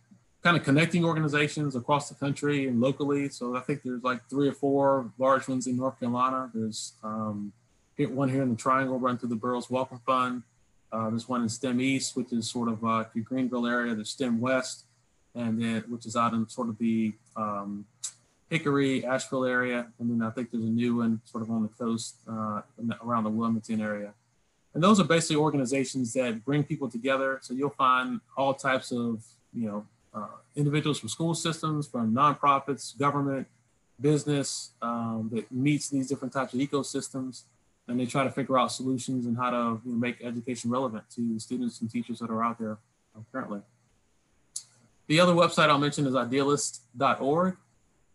[0.42, 3.28] kind of connecting organizations across the country and locally.
[3.30, 6.50] So I think there's like three or four large ones in North Carolina.
[6.52, 7.52] There's um,
[7.96, 10.42] one here in the Triangle, run through the Burroughs Wellcome Fund.
[10.92, 13.94] Uh, there's one in STEM East, which is sort of uh, the Greenville area.
[13.94, 14.84] There's STEM West,
[15.34, 17.84] and then which is out in sort of the um,
[18.50, 19.88] Hickory, Asheville area.
[19.98, 22.60] And then I think there's a new one sort of on the coast uh,
[23.02, 24.12] around the Wilmington area.
[24.74, 27.38] And those are basically organizations that bring people together.
[27.42, 32.96] So you'll find all types of, you know, uh, individuals from school systems, from nonprofits,
[32.98, 33.46] government,
[34.00, 37.44] business um, that meets these different types of ecosystems
[37.86, 41.04] and they try to figure out solutions and how to you know, make education relevant
[41.10, 42.78] to students and teachers that are out there
[43.14, 43.60] uh, currently.
[45.06, 47.56] The other website I'll mention is idealist.org,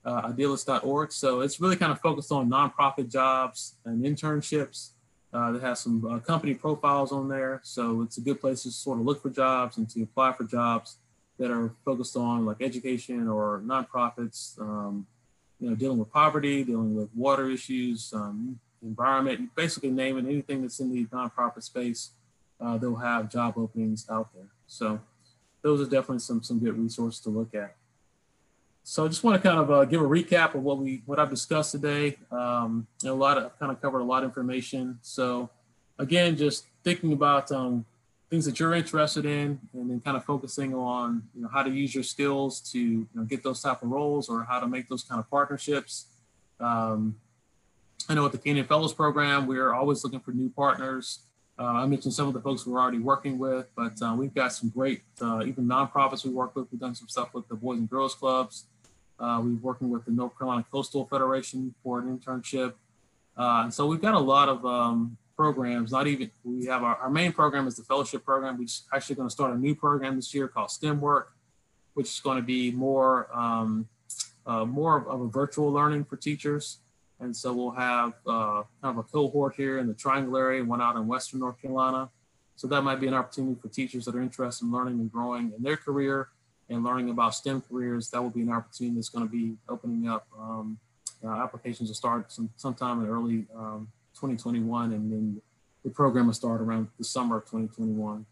[0.06, 1.12] uh, idealist.org.
[1.12, 4.89] So it's really kind of focused on nonprofit jobs and internships.
[5.32, 7.62] Uh, they have some uh, company profiles on there.
[7.63, 10.44] So it's a good place to sort of look for jobs and to apply for
[10.44, 10.98] jobs.
[11.38, 15.08] that are focused on like education or nonprofits, um,
[15.60, 20.80] you know, dealing with poverty, dealing with water issues, um, environment, basically naming anything that's
[20.80, 22.12] in the nonprofit space,
[22.60, 24.50] uh, they'll have job openings out there.
[24.68, 25.00] So
[25.62, 27.76] those are definitely some, some good resources to look at.
[28.89, 31.19] So I just want to kind of uh, give a recap of what we what
[31.19, 32.17] I've discussed today.
[32.32, 34.97] Um, a lot of kind of covered a lot of information.
[35.04, 35.52] So
[35.99, 37.86] again, just thinking about um,
[38.32, 41.69] things that you're interested in, and then kind of focusing on you know how to
[41.69, 44.89] use your skills to you know, get those type of roles or how to make
[44.89, 46.08] those kind of partnerships.
[46.60, 47.15] Um,
[48.10, 51.19] I know at the Kenan Fellows program, we're always looking for new partners.
[51.60, 54.52] Uh, I mentioned some of the folks we're already working with, but uh, we've got
[54.54, 56.67] some great, uh, even nonprofits we work with.
[56.71, 58.65] We've done some stuff with the Boys and Girls Clubs.
[59.19, 62.73] Uh, we're working with the North Carolina Coastal Federation for an internship.
[63.38, 66.95] Uh, and so we've got a lot of um, programs, not even, we have our,
[66.97, 68.58] our main program is the fellowship program.
[68.58, 71.34] We're actually going to start a new program this year called STEM Work,
[71.93, 73.88] which is going to be more, um,
[74.45, 76.79] uh, more of a virtual learning for teachers.
[77.21, 80.82] And so we'll have uh, kind of a cohort here in the Triangle area, one
[80.82, 82.10] out in Western North Carolina.
[82.55, 85.53] So that might be an opportunity for teachers that are interested in learning and growing
[85.55, 86.29] in their career
[86.69, 88.10] and learning about STEM careers.
[88.10, 90.27] That will be an opportunity that's going to be opening up.
[90.38, 90.77] Um,
[91.23, 95.41] uh, applications will start some, sometime in early um, 2021, and then
[95.84, 98.25] the program will start around the summer of 2021.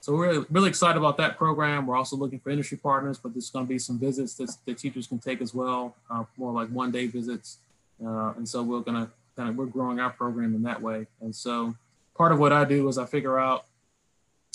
[0.00, 1.86] So we're really, excited about that program.
[1.86, 4.78] We're also looking for industry partners, but there's going to be some visits that, that
[4.78, 7.58] teachers can take as well, uh, more like one day visits
[8.02, 11.06] uh, and so we're gonna kind of we're growing our program in that way.
[11.20, 11.74] And so
[12.16, 13.66] part of what I do is I figure out,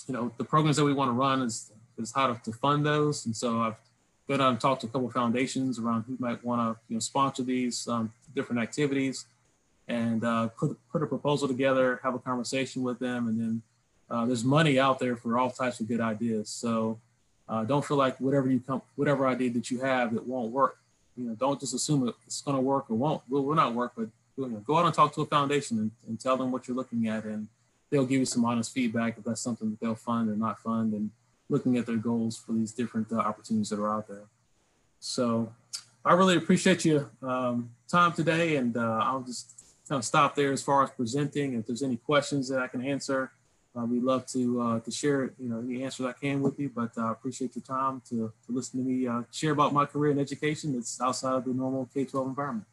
[0.08, 3.26] you know, the programs that we want to run is is how to, fund those.
[3.26, 3.76] And so I've
[4.28, 7.00] been on and talked to a couple foundations around who might want to you know
[7.00, 9.26] sponsor these um, different activities,
[9.88, 13.62] and uh, put put a proposal together, have a conversation with them, and then
[14.10, 16.50] uh, there's money out there for all types of good ideas.
[16.50, 17.00] So
[17.48, 20.80] uh, don't feel like whatever you come, whatever idea that you have, it won't work
[21.20, 23.22] you know, don't just assume it's going to work or won't.
[23.30, 24.08] Will, will not work, but
[24.66, 27.26] go out and talk to a foundation and, and tell them what you're looking at,
[27.26, 27.48] and
[27.90, 30.94] they'll give you some honest feedback if that's something that they'll fund or not fund,
[30.94, 31.12] and
[31.50, 34.24] looking at their goals for these different uh, opportunities that are out there.
[35.00, 35.52] So,
[36.06, 40.52] I really appreciate your um, time today, and uh, I'll just kind of stop there
[40.52, 41.56] as far as presenting.
[41.56, 43.32] If there's any questions that I can answer,
[43.76, 46.72] uh, we'd love to uh, to share you know any answers I can with you.
[46.74, 49.86] But I uh, appreciate your time to, to listen to me uh, share about my
[49.86, 52.66] career in education that's outside of the normal K-12 environment.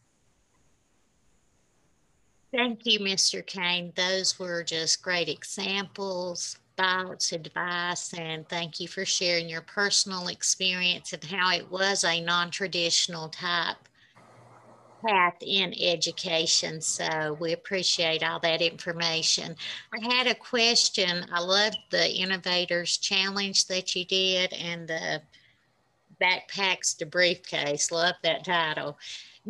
[2.53, 3.45] Thank you, Mr.
[3.45, 3.93] Kane.
[3.97, 11.13] Those were just great examples, thoughts, advice, and thank you for sharing your personal experience
[11.13, 13.77] and how it was a non-traditional type
[15.07, 16.81] path in education.
[16.81, 19.57] So we appreciate all that information.
[19.95, 21.27] I had a question.
[21.33, 25.23] I loved the Innovators Challenge that you did and the
[26.21, 27.91] Backpacks to Briefcase.
[27.93, 28.99] Love that title.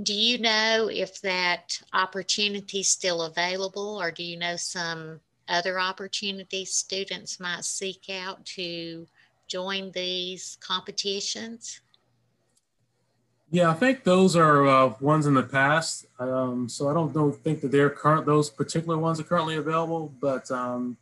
[0.03, 5.79] Do you know if that opportunity is still available or do you know some other
[5.79, 9.07] opportunities students might seek out to
[9.49, 11.81] join these competitions?
[13.51, 16.07] Yeah, I think those are uh, ones in the past.
[16.19, 18.27] Um, so I don't, don't think that they're current.
[18.27, 20.97] Those particular ones are currently available, but um,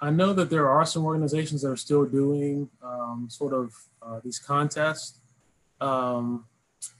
[0.00, 4.20] I know that there are some organizations that are still doing um, sort of uh,
[4.24, 5.20] these contests.
[5.80, 6.46] Um,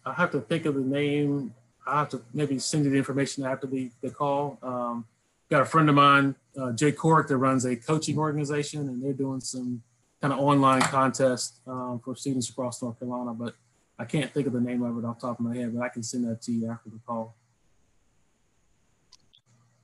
[0.04, 1.54] I have to think of the name.
[1.86, 4.58] I have to maybe send you the information after the, the call.
[4.62, 5.06] Um,
[5.50, 9.12] got a friend of mine, uh, Jay Cork, that runs a coaching organization, and they're
[9.12, 9.82] doing some
[10.20, 13.32] kind of online contest um, for students across North Carolina.
[13.34, 13.54] But
[13.98, 15.82] I can't think of the name of it off the top of my head, but
[15.82, 17.34] I can send that to you after the call.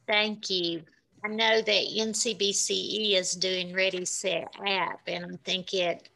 [0.07, 0.83] Thank you.
[1.24, 6.09] I know that NCBCE is doing Ready Set App, and I think it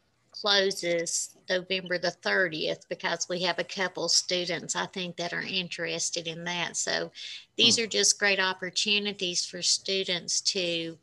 [0.43, 6.27] closes November the 30th because we have a couple students I think that are interested
[6.27, 6.77] in that.
[6.77, 7.13] So
[7.57, 7.85] these hmm.
[7.85, 10.99] are just great opportunities for students to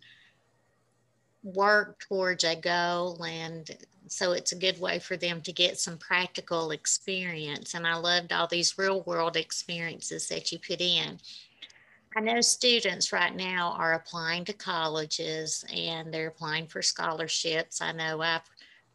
[1.41, 3.71] work towards a goal and
[4.07, 7.75] so it's a good way for them to get some practical experience.
[7.75, 11.19] And I loved all these real world experiences that you put in.
[12.17, 17.81] I know students right now are applying to colleges and they're applying for scholarships.
[17.83, 18.49] I know I've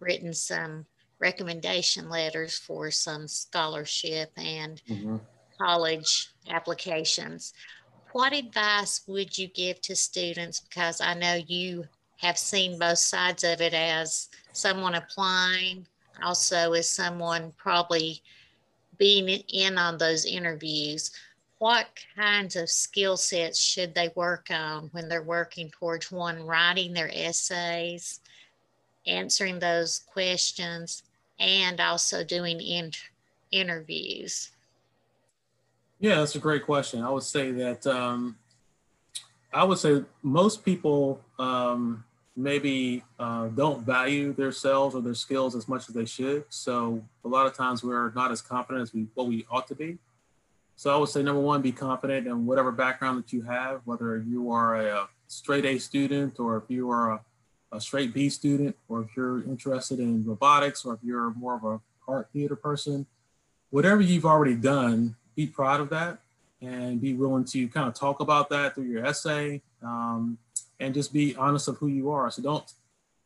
[0.04, 0.86] written some
[1.18, 5.16] recommendation letters for some scholarship and mm-hmm.
[5.58, 7.54] college applications.
[8.12, 10.60] What advice would you give to students?
[10.60, 11.84] Because I know you
[12.18, 15.86] have seen both sides of it as someone applying,
[16.22, 18.22] also as someone probably
[18.98, 21.10] being in on those interviews.
[21.58, 21.86] What
[22.16, 27.10] kinds of skill sets should they work on when they're working towards one, writing their
[27.12, 28.20] essays,
[29.06, 31.02] answering those questions,
[31.38, 32.92] and also doing in,
[33.50, 34.50] interviews?
[36.00, 37.02] Yeah, that's a great question.
[37.02, 38.36] I would say that um,
[39.52, 42.04] I would say most people um,
[42.36, 46.44] maybe uh, don't value themselves or their skills as much as they should.
[46.48, 49.74] So a lot of times we're not as confident as we what we ought to
[49.74, 49.98] be.
[50.76, 54.18] So I would say number one, be confident in whatever background that you have, whether
[54.18, 57.20] you are a, straight A student or if you are a,
[57.74, 61.64] a straight B student, or if you're interested in robotics, or if you're more of
[61.64, 63.06] a art theater person,
[63.70, 66.18] whatever you've already done, be proud of that
[66.60, 70.38] and be willing to kind of talk about that through your essay um,
[70.80, 72.30] and just be honest of who you are.
[72.30, 72.72] So don't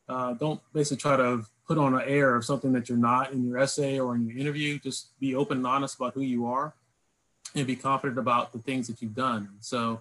[0.09, 3.46] uh, don't basically try to put on an air of something that you're not in
[3.46, 4.78] your essay or in your interview.
[4.78, 6.72] Just be open and honest about who you are
[7.55, 9.51] and be confident about the things that you've done.
[9.61, 10.01] So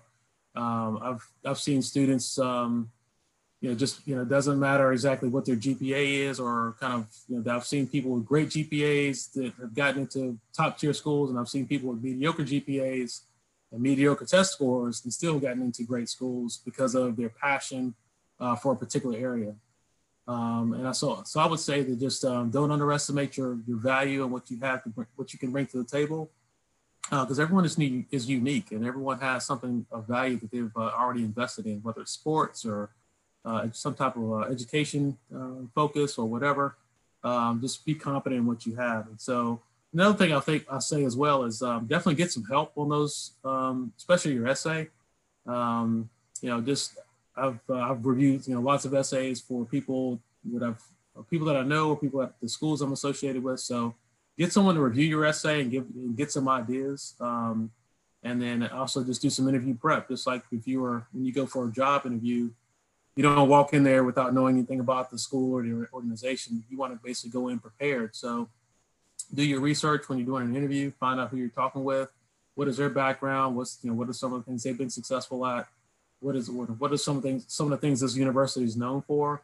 [0.56, 2.90] um, I've I've seen students, um,
[3.62, 6.94] you know, just you know, it doesn't matter exactly what their GPA is, or kind
[6.94, 10.94] of you know, I've seen people with great GPAs that have gotten into top tier
[10.94, 13.22] schools, and I've seen people with mediocre GPAs
[13.72, 17.96] and mediocre test scores and still gotten into great schools because of their passion
[18.40, 19.56] uh, for a particular area.
[20.28, 23.78] Um, and I saw, so I would say that just um, don't underestimate your your
[23.78, 26.30] value and what you have to what you can bring to the table
[27.10, 27.78] because uh, everyone is,
[28.12, 32.02] is unique and everyone has something of value that they've uh, already invested in, whether
[32.02, 32.90] it's sports or
[33.48, 36.76] uh, some type of uh, education uh, focus or whatever.
[37.24, 39.08] Um, just be confident in what you have.
[39.08, 39.62] And so
[39.94, 42.90] another thing I think I say as well is um, definitely get some help on
[42.90, 44.90] those, um, especially your essay.
[45.46, 46.10] Um,
[46.42, 46.98] you know, just
[47.36, 50.20] I've uh, I've reviewed you know lots of essays for people
[50.54, 50.84] that I've
[51.30, 53.60] people that I know or people at the schools I'm associated with.
[53.60, 53.96] So
[54.38, 57.16] get someone to review your essay and give and get some ideas.
[57.20, 57.72] Um,
[58.24, 60.10] and then also just do some interview prep.
[60.10, 62.50] Just like if you were when you go for a job interview,
[63.18, 66.64] you don't walk in there without knowing anything about the school or the organization.
[66.70, 68.16] You want to basically go in prepared.
[68.16, 68.48] So
[69.34, 70.92] do your research when you're doing an interview.
[71.00, 72.12] Find out who you're talking with.
[72.54, 73.56] What is their background?
[73.56, 75.68] What's you know what are some of the things they've been successful at?
[76.20, 79.42] What is what, are some things some of the things this university is known for?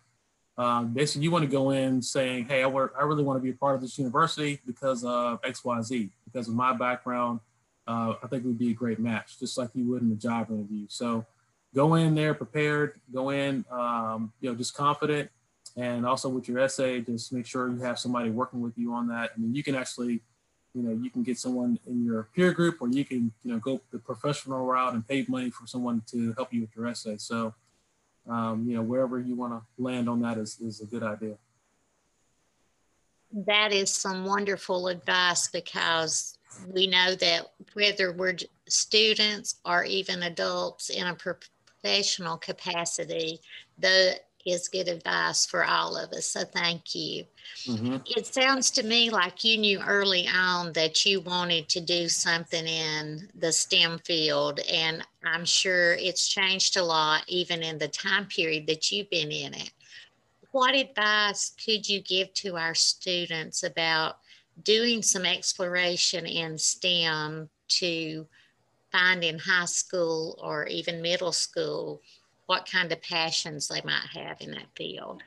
[0.55, 2.93] Um, basically, you want to go in saying, "Hey, I work.
[2.97, 6.09] I really want to be a part of this university because of X, Y, Z.
[6.26, 7.39] Because of my background,
[7.88, 10.15] uh, I think it would be a great match, just like you would in a
[10.15, 11.26] job interview." So,
[11.74, 12.99] go in there prepared.
[13.13, 15.30] Go in, um, you know, just confident,
[15.76, 19.07] and also with your essay, just make sure you have somebody working with you on
[19.07, 19.32] that.
[19.36, 20.21] I mean, you can actually,
[20.74, 23.59] you know, you can get someone in your peer group, or you can, you know,
[23.59, 27.17] go the professional route and pay money for someone to help you with your essay.
[27.17, 27.53] So
[28.28, 31.36] um, you know, wherever you want to land on that is, is a good idea.
[33.32, 40.89] That is some wonderful advice because we know that whether we're students or even adults
[40.89, 41.15] in a
[41.84, 43.40] professional capacity,
[43.78, 44.16] the
[44.46, 46.26] is good advice for all of us.
[46.26, 47.24] So thank you.
[47.66, 47.98] Mm-hmm.
[48.06, 52.68] It sounds to me like you knew early on that you wanted to do something
[52.68, 58.26] in the STEM field, and I'm sure it's changed a lot even in the time
[58.26, 59.72] period that you've been in it.
[60.52, 64.18] What advice could you give to our students about
[64.62, 68.28] doing some exploration in STEM to
[68.94, 72.02] find in high school or even middle school
[72.46, 75.22] what kind of passions they might have in that field.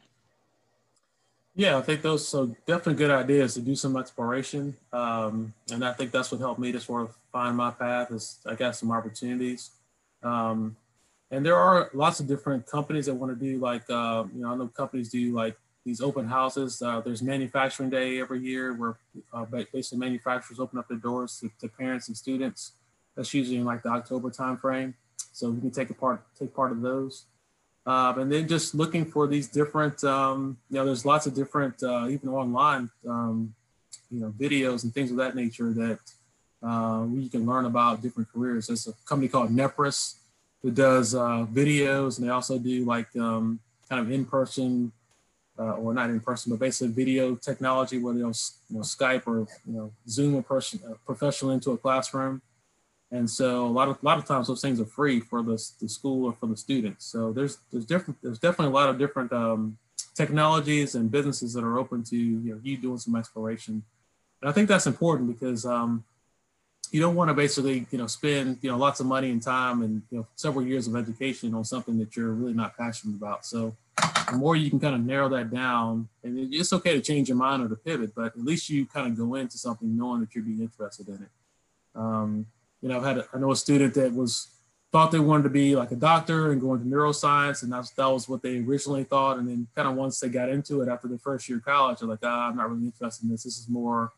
[1.55, 5.95] Yeah, I think those so definitely good ideas to do some exploration, um, and I
[5.95, 8.11] think that's what helped me to sort of find my path.
[8.13, 9.71] Is I got some opportunities,
[10.23, 10.77] um,
[11.31, 14.53] and there are lots of different companies that want to do like uh, you know
[14.53, 15.57] I know companies do like
[15.87, 16.83] these open houses.
[16.83, 18.99] Uh, there's manufacturing day every year where
[19.33, 22.73] uh, basically manufacturers open up their doors to, to parents and students.
[23.17, 24.95] That's usually in like the October timeframe.
[25.33, 27.25] So we can take a part, take part of those.
[27.87, 31.83] Um, and then just looking for these different, um, you know, there's lots of different,
[31.83, 33.55] uh, even online, um,
[34.11, 36.01] you know, videos and things of that nature that
[36.63, 38.67] uh, you can learn about different careers.
[38.67, 40.17] There's a company called Nepris
[40.65, 44.91] that does uh, videos, and they also do like um, kind of in-person,
[45.59, 49.47] uh, or not in person, but basically video technology whether they'll you know, Skype or
[49.67, 52.43] you know Zoom a person, a professional into a classroom.
[53.13, 55.63] And so a lot of a lot of times those things are free for the,
[55.81, 57.05] the school or for the students.
[57.05, 59.79] So there's there's different there's definitely a lot of different um,
[60.15, 63.85] technologies and businesses that are open to you know you doing some exploration.
[64.43, 66.05] And I think that's important because um,
[66.91, 69.83] you don't want to basically you know spend you know lots of money and time
[69.83, 73.47] and you know several years of education on something that you're really not passionate about.
[73.47, 73.77] So
[74.31, 77.39] the more you can kind of narrow that down, and it's okay to change your
[77.39, 80.35] mind or to pivot, but at least you kind of go into something knowing that
[80.35, 81.31] you're being interested in it.
[81.95, 82.47] Um,
[82.81, 84.49] you know, I've had a, I know a student that was
[84.93, 88.07] thought they wanted to be like a doctor and go into neuroscience, and that's that
[88.07, 89.39] was what they originally thought.
[89.39, 91.99] And then kind of once they got into it after the first year of college,
[91.99, 93.45] they're like, ah, I'm not really interested in this.
[93.45, 94.13] This is more,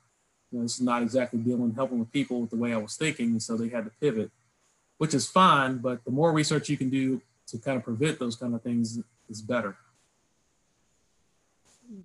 [0.50, 2.96] you know, this is not exactly dealing helping with people with the way I was
[2.96, 3.30] thinking.
[3.30, 4.30] And so they had to pivot,
[4.98, 5.78] which is fine.
[5.78, 9.00] But the more research you can do to kind of prevent those kind of things
[9.28, 9.76] is better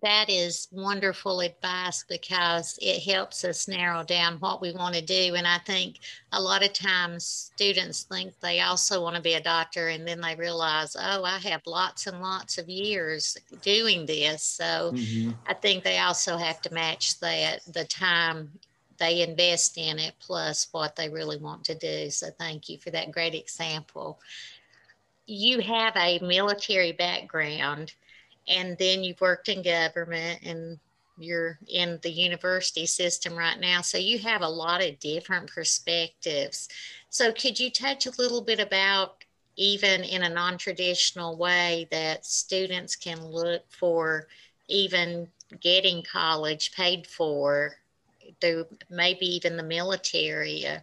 [0.02, 5.36] that is wonderful advice because it helps us narrow down what we want to do.
[5.36, 6.00] And I think
[6.32, 10.22] a lot of times students think they also want to be a doctor and then
[10.22, 14.44] they realize, oh, I have lots and lots of years doing this.
[14.44, 15.32] So mm-hmm.
[15.48, 18.52] I think they also have to match that the time
[19.00, 22.10] they invest in it plus what they really want to do.
[22.10, 24.20] So thank you for that great example.
[25.26, 27.94] You have a military background
[28.48, 30.80] and then you've worked in government and
[31.18, 33.82] you're in the university system right now.
[33.82, 36.70] So you have a lot of different perspectives.
[37.10, 39.24] So could you touch a little bit about
[39.56, 44.28] even in a non-traditional way that students can look for
[44.68, 45.28] even
[45.60, 47.76] getting college paid for
[48.42, 50.66] through maybe even the military.
[50.66, 50.80] Uh,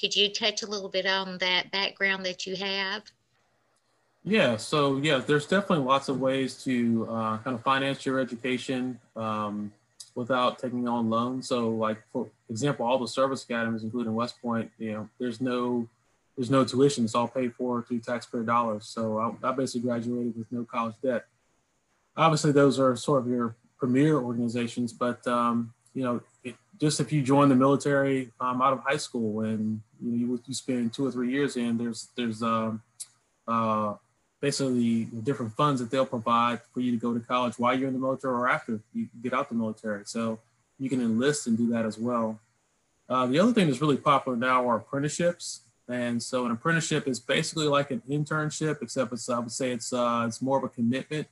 [0.00, 3.02] could you touch a little bit on that background that you have?
[4.24, 8.98] Yeah, so yeah, there's definitely lots of ways to uh, kind of finance your education
[9.16, 9.70] um,
[10.14, 11.46] without taking on loans.
[11.46, 15.86] So, like for example, all the service academies, including West Point, you know, there's no
[16.36, 18.86] there's no tuition; it's all paid for through taxpayer dollars.
[18.86, 21.26] So, I, I basically graduated with no college debt.
[22.16, 27.12] Obviously, those are sort of your premier organizations, but um, you know, it, just if
[27.12, 30.94] you join the military um, out of high school and you know you, you spend
[30.94, 32.80] two or three years in, there's there's um,
[33.46, 33.94] uh,
[34.44, 37.88] basically the different funds that they'll provide for you to go to college while you're
[37.88, 40.02] in the military or after you get out the military.
[40.04, 40.38] So
[40.78, 42.38] you can enlist and do that as well.
[43.08, 45.62] Uh, the other thing that's really popular now are apprenticeships.
[45.88, 49.94] And so an apprenticeship is basically like an internship, except it's, I would say it's,
[49.94, 51.26] uh, it's more of a commitment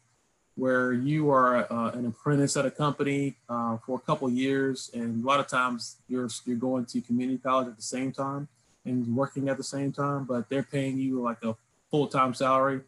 [0.54, 4.90] where you are uh, an apprentice at a company uh, for a couple years.
[4.94, 8.48] And a lot of times you're, you're going to community college at the same time
[8.86, 11.54] and working at the same time, but they're paying you like a
[11.90, 12.80] full-time salary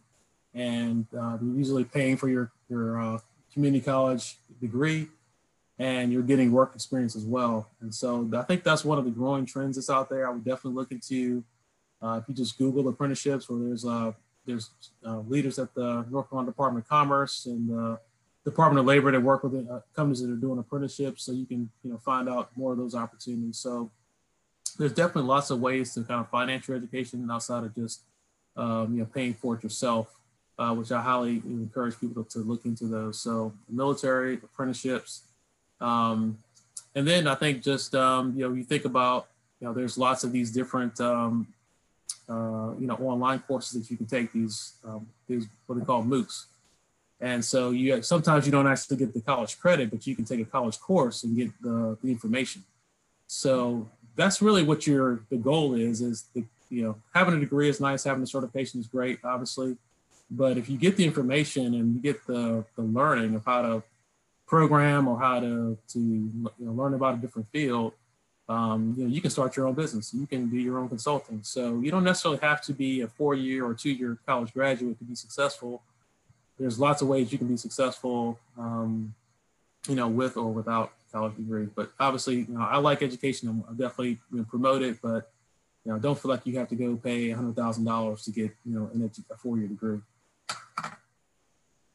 [0.55, 3.19] and uh, you're usually paying for your your uh,
[3.53, 5.09] community college degree,
[5.79, 7.69] and you're getting work experience as well.
[7.81, 10.27] And so I think that's one of the growing trends that's out there.
[10.27, 11.45] I would definitely look into
[12.01, 14.13] uh, if you just Google apprenticeships, where there's uh,
[14.47, 14.71] there's
[15.05, 17.99] uh, leaders at the North Carolina Department of Commerce and the
[18.45, 21.71] Department of Labor that work with uh, companies that are doing apprenticeships, so you can
[21.83, 23.59] you know find out more of those opportunities.
[23.59, 23.91] So
[24.79, 28.03] there's definitely lots of ways to kind of finance your education outside of just
[28.57, 30.15] um, you know paying for it yourself
[30.59, 33.19] uh, which I highly encourage people to look into those.
[33.19, 35.23] So military apprenticeships,
[35.81, 36.39] um,
[36.95, 39.27] and then I think just um, you know you think about
[39.61, 41.49] you know there's lots of these different um,
[42.29, 46.05] uh, you know online courses that you can take these um, these what they call
[46.05, 46.45] MOOCs,
[47.21, 50.41] and so you sometimes you don't actually get the college credit, but you can take
[50.41, 52.63] a college course and get the, the information.
[53.27, 57.69] So that's really what your the goal is is the you know having a degree
[57.69, 59.77] is nice, having a certification is great, obviously
[60.31, 63.83] but if you get the information and you get the, the learning of how to
[64.47, 67.93] program or how to, to you know, learn about a different field,
[68.49, 70.13] um, you know, you can start your own business.
[70.13, 71.41] You can do your own consulting.
[71.43, 75.15] So you don't necessarily have to be a four-year or two-year college graduate to be
[75.15, 75.83] successful.
[76.59, 79.15] There's lots of ways you can be successful, um,
[79.89, 81.69] you know, with or without college degree.
[81.75, 83.65] But obviously, you know, I like education.
[83.67, 85.31] I'm definitely going to promote it, but
[85.85, 88.51] you know, don't feel like you have to go pay hundred thousand dollars to get,
[88.65, 90.01] you know, an, a four-year degree.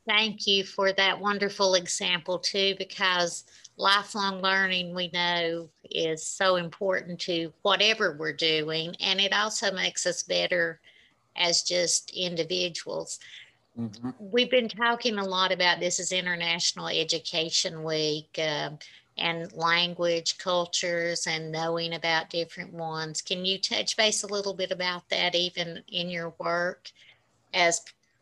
[0.10, 3.44] Thank you for that wonderful example too, because
[3.78, 8.96] lifelong learning we know is so important to whatever we're doing.
[9.02, 10.80] And it also makes us better
[11.36, 13.20] as just individuals.
[13.80, 14.10] Mm-hmm.
[14.20, 18.72] We've been talking a lot about this is International Education Week uh,
[19.16, 23.22] and language, cultures, and knowing about different ones.
[23.22, 26.90] Can you touch base a little bit about that, even in your work
[27.54, 27.82] as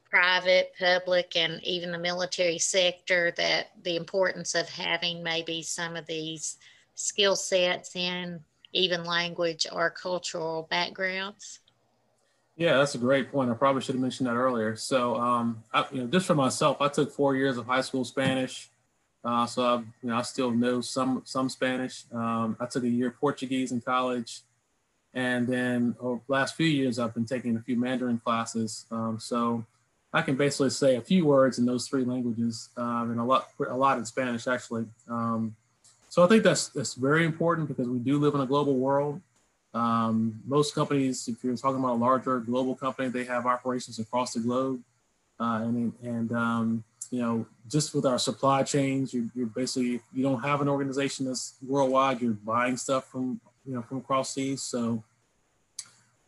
[0.09, 6.05] private, public, and even the military sector that the importance of having maybe some of
[6.05, 6.57] these
[6.95, 8.39] skill sets in
[8.73, 11.59] even language or cultural backgrounds?
[12.55, 13.51] Yeah, that's a great point.
[13.51, 14.75] I probably should have mentioned that earlier.
[14.75, 18.03] So, um, I, you know, just for myself, I took four years of high school
[18.03, 18.69] Spanish,
[19.23, 22.05] uh, so I, you know, I still know some some Spanish.
[22.11, 24.41] Um, I took a year Portuguese in college,
[25.13, 28.85] and then over the last few years, I've been taking a few Mandarin classes.
[28.89, 29.65] Um, so
[30.13, 33.49] I can basically say a few words in those three languages um, and a lot,
[33.67, 34.85] a lot in Spanish actually.
[35.07, 35.55] Um,
[36.09, 39.21] so I think that's that's very important because we do live in a global world,
[39.73, 44.33] Um, most companies, if you're talking about a larger global company, they have operations across
[44.33, 44.81] the globe.
[45.39, 50.23] Uh, and and um, you know, just with our supply chains, you're, you're, basically you
[50.23, 52.21] don't have an organization that's worldwide.
[52.21, 54.63] You're buying stuff from you know from across seas.
[54.63, 55.03] So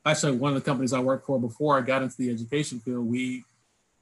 [0.06, 3.08] actually, one of the companies I worked for before I got into the education field,
[3.08, 3.44] we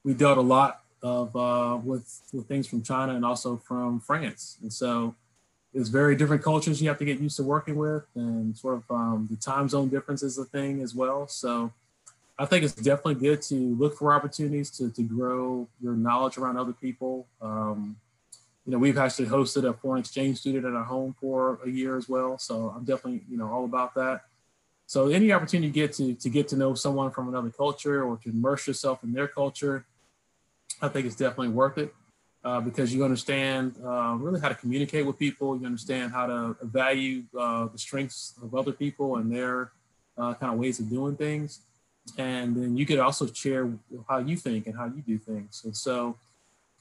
[0.08, 4.58] we dealt a lot of uh, with with things from China and also from France,
[4.62, 5.14] and so
[5.74, 8.84] it's very different cultures you have to get used to working with, and sort of
[8.90, 11.28] um, the time zone difference is a thing as well.
[11.28, 11.74] So
[12.40, 16.56] I think it's definitely good to look for opportunities to to grow your knowledge around
[16.56, 17.28] other people.
[17.42, 17.98] Um,
[18.66, 21.98] you know, we've actually hosted a foreign exchange student at our home for a year
[21.98, 24.22] as well, so I'm definitely you know all about that.
[24.86, 28.16] So any opportunity you get to to get to know someone from another culture or
[28.24, 29.86] to immerse yourself in their culture
[30.82, 31.94] I think it's definitely worth it
[32.44, 35.58] uh, because you understand uh, really how to communicate with people.
[35.60, 39.72] You understand how to value uh, the strengths of other people and their
[40.18, 41.62] uh, kind of ways of doing things.
[42.18, 43.70] And then you could also share
[44.08, 45.64] how you think and how you do things.
[45.66, 46.16] And so,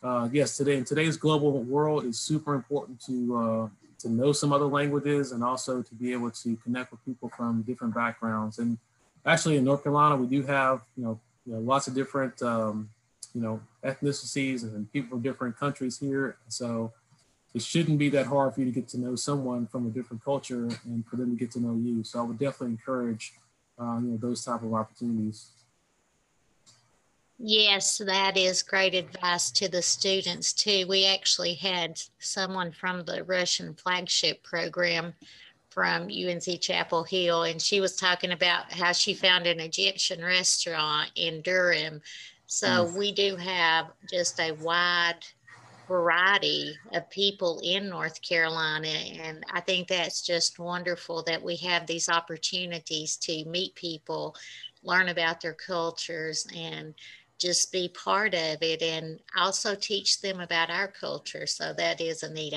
[0.03, 3.69] uh, yes, today in today's global world, it's super important to uh,
[3.99, 7.63] to know some other languages and also to be able to connect with people from
[7.63, 8.59] different backgrounds.
[8.59, 8.79] And
[9.25, 12.91] actually, in North Carolina, we do have you know, you know lots of different um,
[13.37, 16.39] you know, ethnicities and people from different countries here.
[16.49, 16.95] So
[17.55, 20.25] it shouldn't be that hard for you to get to know someone from a different
[20.25, 22.03] culture and for them to get to know you.
[22.03, 23.35] So I would definitely encourage,
[23.79, 25.51] uh, you know, those type of opportunities.
[27.39, 30.87] Yes, that is great advice to the students too.
[30.89, 35.13] We actually had someone from the Russian flagship program
[35.69, 41.11] from UNC Chapel Hill, and she was talking about how she found an Egyptian restaurant
[41.17, 42.01] in Durham
[42.47, 42.97] so mm.
[42.97, 45.25] we do have just a wide
[45.89, 48.89] variety of people in North Carolina.
[48.89, 54.35] And I think that's just wonderful that we have these opportunities to meet people,
[54.83, 56.95] learn about their cultures, and
[57.39, 61.47] just be part of it and also teach them about our culture.
[61.47, 62.55] So that is a neat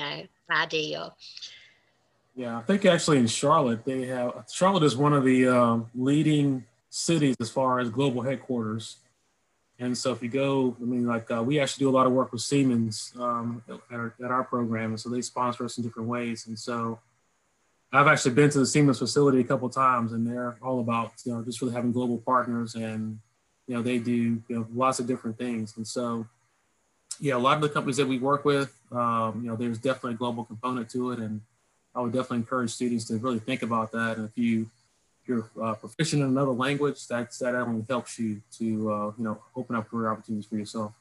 [0.50, 1.12] idea.
[2.34, 6.64] Yeah, I think actually in Charlotte, they have Charlotte is one of the um, leading
[6.88, 8.96] cities as far as global headquarters
[9.80, 12.12] and so if you go, I mean, like uh, we actually do a lot of
[12.12, 15.84] work with Siemens um, at, our, at, our, program, and so they sponsor us in
[15.84, 16.46] different ways.
[16.46, 17.00] And so
[17.90, 21.32] I've actually been to the Siemens facility a couple times, and they're all about you
[21.32, 23.18] know just really having global partners, and
[23.66, 25.74] you know they do you know lots of different things.
[25.78, 26.26] And so
[27.18, 30.12] yeah, a lot of the companies that we work with, um, you know, there's definitely
[30.12, 31.40] a global component to it, and
[31.94, 34.18] I would definitely encourage students to really think about that.
[34.18, 34.66] And if you
[35.30, 39.38] you're uh, proficient in another language, that's, that only helps you to, uh, you know,
[39.54, 40.92] open up career opportunities for yourself.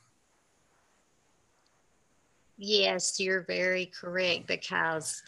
[2.57, 5.23] Yes, you're very correct because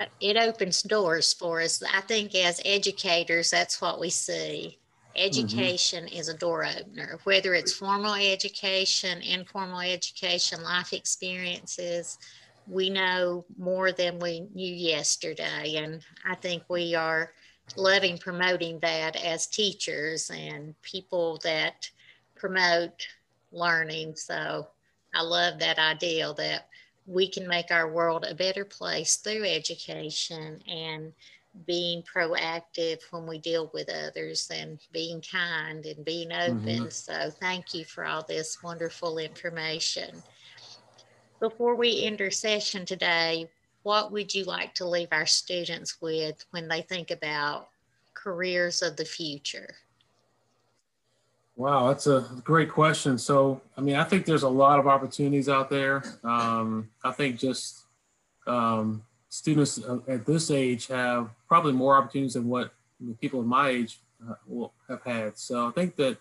[0.00, 1.82] uh, it opens doors for us.
[1.82, 4.78] I think as educators, that's what we see.
[5.16, 6.18] Education mm-hmm.
[6.18, 12.18] is a door opener, whether it's formal education, informal education, life experiences.
[12.66, 15.76] We know more than we knew yesterday.
[15.76, 17.32] And I think we are
[17.76, 21.90] loving promoting that as teachers and people that
[22.36, 23.06] promote
[23.52, 24.16] learning.
[24.16, 24.68] So
[25.14, 26.68] I love that ideal that
[27.06, 31.12] we can make our world a better place through education and
[31.66, 36.64] being proactive when we deal with others and being kind and being open.
[36.64, 36.88] Mm-hmm.
[36.88, 40.22] So thank you for all this wonderful information.
[41.40, 43.48] Before we end our session today,
[43.84, 47.68] what would you like to leave our students with when they think about
[48.14, 49.68] careers of the future?
[51.56, 53.16] Wow, that's a great question.
[53.16, 56.02] So, I mean, I think there's a lot of opportunities out there.
[56.24, 57.84] Um, I think just
[58.46, 59.78] um, students
[60.08, 62.72] at this age have probably more opportunities than what
[63.20, 65.38] people of my age uh, will have had.
[65.38, 66.16] So, I think that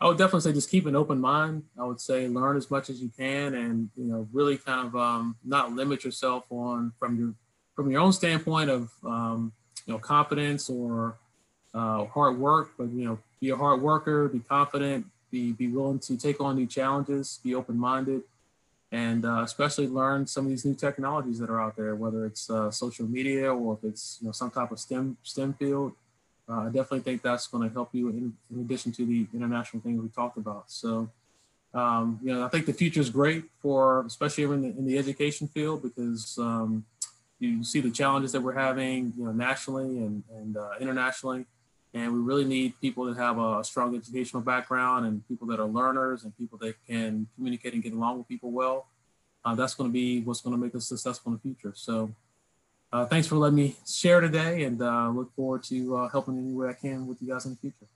[0.00, 1.62] I would definitely say just keep an open mind.
[1.78, 4.96] I would say learn as much as you can, and you know, really kind of
[4.96, 7.34] um, not limit yourself on from your
[7.74, 9.52] from your own standpoint of um,
[9.86, 11.16] you know confidence or
[11.74, 12.72] uh, hard work.
[12.76, 16.56] But you know, be a hard worker, be confident, be be willing to take on
[16.56, 18.22] new challenges, be open minded,
[18.92, 22.50] and uh, especially learn some of these new technologies that are out there, whether it's
[22.50, 25.92] uh, social media or if it's you know some type of STEM STEM field.
[26.48, 29.82] Uh, I definitely think that's going to help you in, in, addition to the international
[29.82, 30.64] things we talked about.
[30.70, 31.08] So,
[31.72, 34.98] um, you know, I think the future is great for, especially in the, in the
[34.98, 36.84] education field, because um,
[37.38, 41.46] you see the challenges that we're having, you know, nationally and, and uh, internationally.
[41.94, 45.66] And we really need people that have a strong educational background and people that are
[45.66, 48.86] learners and people that can communicate and get along with people well.
[49.44, 51.72] Uh, that's going to be what's going to make us successful in the future.
[51.76, 52.12] So
[52.94, 56.52] uh, thanks for letting me share today and uh, look forward to uh, helping any
[56.52, 57.86] way I can with you guys in the future.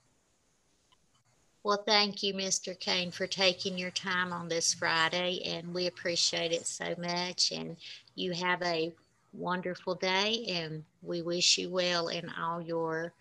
[1.63, 2.77] Well, thank you, Mr.
[2.77, 7.51] Kane, for taking your time on this Friday, and we appreciate it so much.
[7.51, 7.77] And
[8.15, 8.93] you have a
[9.31, 13.13] wonderful day, and we wish you well in all your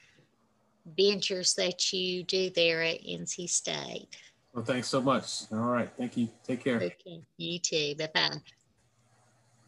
[0.97, 4.09] ventures that you do there at NC State.
[4.53, 5.43] Well, thanks so much.
[5.53, 5.91] All right.
[5.97, 6.29] Thank you.
[6.45, 6.77] Take care.
[6.77, 7.23] Okay.
[7.37, 7.95] You too.
[7.97, 8.41] Bye bye.